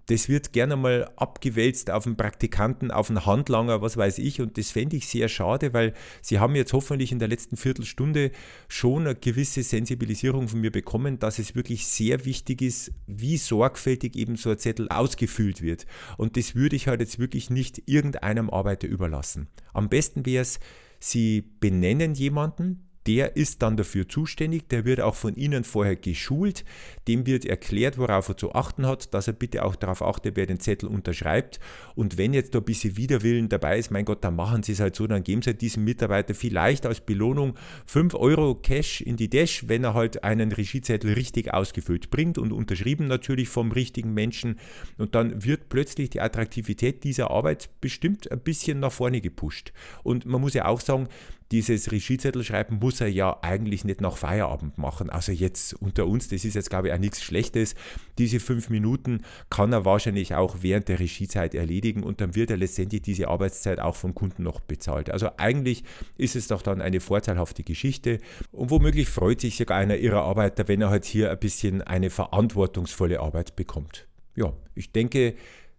Das 0.08 0.30
wird 0.30 0.54
gerne 0.54 0.76
mal 0.76 1.12
abgewälzt 1.16 1.90
auf 1.90 2.06
einen 2.06 2.18
Praktikanten, 2.18 2.92
auf 2.92 3.10
einen 3.10 3.26
Handlanger, 3.26 3.82
was 3.82 3.98
weiß 3.98 4.20
ich. 4.20 4.42
Und 4.42 4.58
das 4.58 4.72
fände 4.72 4.96
ich 4.96 5.08
sehr 5.08 5.30
schade, 5.30 5.74
weil 5.74 5.94
Sie 6.22 6.40
haben 6.40 6.56
jetzt 6.56 6.74
hoffentlich 6.74 7.12
in 7.12 7.20
der 7.20 7.28
letzten 7.28 7.58
Viertelstunde 7.58 8.32
schon 8.68 9.04
eine 9.04 9.16
gewisse 9.16 9.64
Sensibilisierung 9.64 10.48
von 10.48 10.62
mir 10.62 10.72
bekommen, 10.72 11.20
dass 11.20 11.40
es 11.40 11.56
wirklich 11.56 11.88
sehr 11.88 12.26
wichtig 12.26 12.62
ist, 12.62 12.92
wie 13.08 13.38
sorgfältig 13.38 14.16
eben 14.16 14.36
so 14.36 14.50
ein 14.52 14.60
Zettel 14.60 14.90
ausgefüllt 14.90 15.62
wird. 15.62 15.86
Und 16.18 16.38
das 16.38 16.56
würde 16.56 16.76
ich 16.76 16.88
halt 16.88 17.00
jetzt 17.00 17.20
wirklich 17.20 17.50
nicht 17.50 17.84
irgendeinem 17.88 18.50
Arbeiter 18.50 18.88
überlassen. 18.88 19.48
Am 19.74 19.90
besten 19.90 20.26
wäre 20.26 20.42
es, 20.42 20.60
Sie 21.00 21.44
benennen 21.60 22.16
jemanden, 22.16 22.86
der 23.08 23.36
ist 23.36 23.62
dann 23.62 23.78
dafür 23.78 24.10
zuständig, 24.10 24.68
der 24.70 24.86
wird 24.86 25.00
auch 25.00 25.16
von 25.16 25.36
Ihnen 25.36 25.64
vorher 25.64 25.96
geschult, 25.96 26.66
dem 27.08 27.26
wird 27.28 27.46
erklärt, 27.46 27.98
worauf 27.98 28.30
er 28.30 28.38
zu 28.38 28.54
achten 28.54 28.88
hat, 28.88 29.14
dass 29.14 29.28
er 29.28 29.34
bitte 29.34 29.64
auch 29.64 29.76
darauf 29.76 30.02
achtet, 30.02 30.36
wer 30.36 30.48
den 30.48 30.60
Zettel 30.60 30.90
unterschreibt. 30.90 31.60
Und 31.94 32.18
wenn 32.18 32.34
jetzt 32.34 32.56
da 32.56 32.60
ein 32.60 32.66
bisschen 32.66 32.98
Widerwillen 32.98 33.48
dabei 33.48 33.78
ist, 33.78 33.92
mein 33.92 34.06
Gott, 34.06 34.24
dann 34.24 34.36
machen 34.36 34.64
Sie 34.64 34.72
es 34.72 34.80
halt 34.80 34.96
so, 34.96 35.06
dann 35.06 35.24
geben 35.24 35.44
Sie 35.44 35.52
halt 35.52 35.62
diesem 35.62 35.84
Mitarbeiter 35.84 36.34
vielleicht 36.34 36.86
als 36.86 37.02
Belohnung 37.02 37.54
5 37.86 38.16
Euro 38.16 38.56
Cash 38.56 39.02
in 39.02 39.18
die 39.18 39.30
Dash, 39.30 39.68
wenn 39.68 39.84
er 39.84 39.94
halt 39.94 40.24
einen 40.24 40.52
Regiezettel 40.52 41.14
richtig 41.14 41.54
ausgefüllt 41.54 42.10
bringt 42.10 42.38
und 42.40 42.52
unterschrieben 42.52 43.08
natürlich 43.08 43.50
vom 43.50 43.72
richtigen 43.72 44.14
Menschen. 44.14 44.60
Und 44.98 45.14
dann 45.14 45.46
wird 45.46 45.70
plötzlich 45.70 46.10
die 46.10 46.22
Attraktivität 46.22 47.04
dieser 47.04 47.30
Arbeit 47.30 47.70
bestimmt 47.82 48.32
ein 48.32 48.40
bisschen 48.40 48.80
nach 48.80 48.92
vorne 48.92 49.22
gepusht. 49.22 49.74
Und 50.04 50.26
man 50.26 50.42
muss 50.42 50.56
ja 50.56 50.66
auch 50.66 50.82
sagen, 50.82 51.08
dieses 51.52 51.92
Regiezettel 51.92 52.44
schreiben 52.44 52.80
muss 52.80 53.02
er 53.02 53.08
ja 53.08 53.38
eigentlich 53.42 53.86
nicht 53.86 54.02
nach 54.02 54.18
Feierabend 54.18 54.78
machen. 54.78 55.10
Also 55.10 55.32
jetzt 55.32 55.74
unter 55.76 56.08
uns, 56.08 56.28
das 56.28 56.44
ist 56.44 56.56
jetzt 56.56 56.70
glaube 56.70 56.88
ich 56.88 56.94
auch 56.94 57.00
nichts 57.00 57.22
Schlechtes. 57.24 57.76
Diese 58.18 58.40
fünf 58.40 58.70
Minuten 58.70 59.22
kann 59.50 59.72
er 59.72 59.86
wahrscheinlich 59.86 60.34
auch 60.34 60.58
während 60.62 60.88
der 60.88 61.00
Regiezeit 61.00 61.54
erledigen 61.54 62.04
und 62.04 62.20
dann 62.22 62.36
wird 62.36 62.50
er 62.50 62.58
letztendlich 62.58 63.04
diese 63.04 63.28
Arbeitszeit 63.28 63.80
auch 63.80 63.96
vom 63.96 64.16
Kunden 64.16 64.44
noch 64.44 64.60
bezahlt. 64.60 65.12
Also 65.12 65.30
eigentlich 65.38 65.84
ist 66.18 66.36
es 66.36 66.48
doch 66.48 66.62
dann 66.62 66.82
eine 66.82 67.00
vorteilhafte 67.00 67.64
Geschichte 67.64 68.20
und 68.52 68.72
womöglich 68.72 69.08
freut 69.08 69.42
sich 69.42 69.58
sogar 69.58 69.78
einer 69.78 69.98
ihrer 69.98 70.24
Arbeiter, 70.24 70.68
wenn 70.68 70.82
er 70.82 70.90
halt 70.90 71.06
hier 71.06 71.32
ein 71.32 71.40
bisschen 71.40 71.82
eine 71.82 72.10
verantwortungsvolle 72.10 73.20
Arbeit 73.20 73.56
bekommt. 73.56 74.08
Ja, 74.36 74.54
ich 74.74 74.92
denke, 74.92 75.36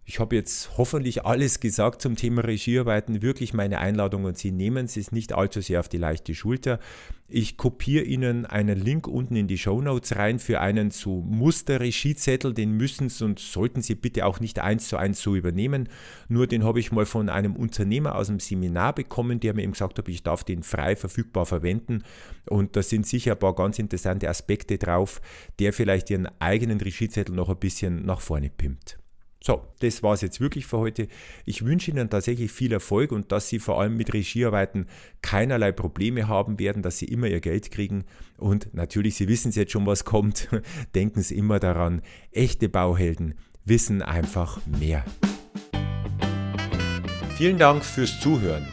ich 0.09 0.21
habe 0.21 0.37
jetzt 0.37 0.77
hoffentlich 0.77 1.25
alles 1.25 1.59
gesagt 1.59 2.01
zum 2.01 2.15
Thema 2.15 2.45
Regiearbeiten. 2.45 3.21
Wirklich 3.21 3.53
meine 3.53 3.79
Einladung 3.79 4.23
und 4.23 4.37
Sie 4.37 4.53
nehmen 4.53 4.85
es 4.85 5.11
nicht 5.11 5.33
allzu 5.33 5.59
sehr 5.59 5.81
auf 5.81 5.89
die 5.89 5.97
leichte 5.97 6.33
Schulter. 6.33 6.79
Ich 7.27 7.57
kopiere 7.57 8.05
Ihnen 8.05 8.45
einen 8.45 8.79
Link 8.79 9.05
unten 9.05 9.35
in 9.35 9.49
die 9.49 9.57
Show 9.57 9.81
Notes 9.81 10.15
rein 10.15 10.39
für 10.39 10.61
einen 10.61 10.91
so 10.91 11.19
Muster-Regiezettel. 11.23 12.53
Den 12.53 12.71
müssen 12.71 13.09
Sie 13.09 13.25
und 13.25 13.39
sollten 13.39 13.81
Sie 13.81 13.95
bitte 13.95 14.25
auch 14.25 14.39
nicht 14.39 14.59
eins 14.59 14.87
zu 14.87 14.95
eins 14.95 15.21
so 15.21 15.35
übernehmen. 15.35 15.89
Nur 16.29 16.47
den 16.47 16.63
habe 16.63 16.79
ich 16.79 16.93
mal 16.93 17.05
von 17.05 17.27
einem 17.27 17.57
Unternehmer 17.57 18.15
aus 18.15 18.27
dem 18.27 18.39
Seminar 18.39 18.95
bekommen, 18.95 19.41
der 19.41 19.55
mir 19.55 19.63
eben 19.63 19.73
gesagt 19.73 19.97
hat, 19.97 20.07
ich 20.07 20.23
darf 20.23 20.45
den 20.45 20.63
frei 20.63 20.95
verfügbar 20.95 21.45
verwenden. 21.45 22.03
Und 22.45 22.77
da 22.77 22.81
sind 22.81 23.05
sicher 23.05 23.33
ein 23.33 23.39
paar 23.39 23.55
ganz 23.55 23.77
interessante 23.77 24.29
Aspekte 24.29 24.77
drauf, 24.77 25.19
der 25.59 25.73
vielleicht 25.73 26.09
Ihren 26.09 26.29
eigenen 26.39 26.79
Regiezettel 26.79 27.35
noch 27.35 27.49
ein 27.49 27.59
bisschen 27.59 28.05
nach 28.05 28.21
vorne 28.21 28.49
pimmt. 28.49 28.97
So, 29.47 29.63
das 29.79 30.03
war 30.03 30.13
es 30.13 30.19
jetzt 30.19 30.41
wirklich 30.41 30.65
für 30.65 30.77
heute. 30.77 31.07
Ich 31.45 31.63
wünsche 31.63 31.89
Ihnen 31.89 32.09
tatsächlich 32.09 32.51
viel 32.51 32.73
Erfolg 32.73 33.13
und 33.13 33.31
dass 33.31 33.47
Sie 33.47 33.59
vor 33.59 33.79
allem 33.79 33.95
mit 33.95 34.13
Regiearbeiten 34.13 34.87
keinerlei 35.21 35.71
Probleme 35.71 36.27
haben 36.27 36.59
werden, 36.59 36.83
dass 36.83 36.97
Sie 36.97 37.05
immer 37.05 37.27
Ihr 37.27 37.39
Geld 37.39 37.71
kriegen. 37.71 38.03
Und 38.35 38.73
natürlich, 38.73 39.15
Sie 39.15 39.29
wissen 39.29 39.53
jetzt 39.53 39.71
schon, 39.71 39.85
was 39.85 40.03
kommt. 40.03 40.49
Denken 40.95 41.21
Sie 41.21 41.37
immer 41.37 41.61
daran, 41.61 42.01
echte 42.33 42.67
Bauhelden 42.67 43.35
wissen 43.63 44.01
einfach 44.01 44.59
mehr. 44.65 45.05
Vielen 47.37 47.57
Dank 47.57 47.85
fürs 47.85 48.19
Zuhören. 48.19 48.67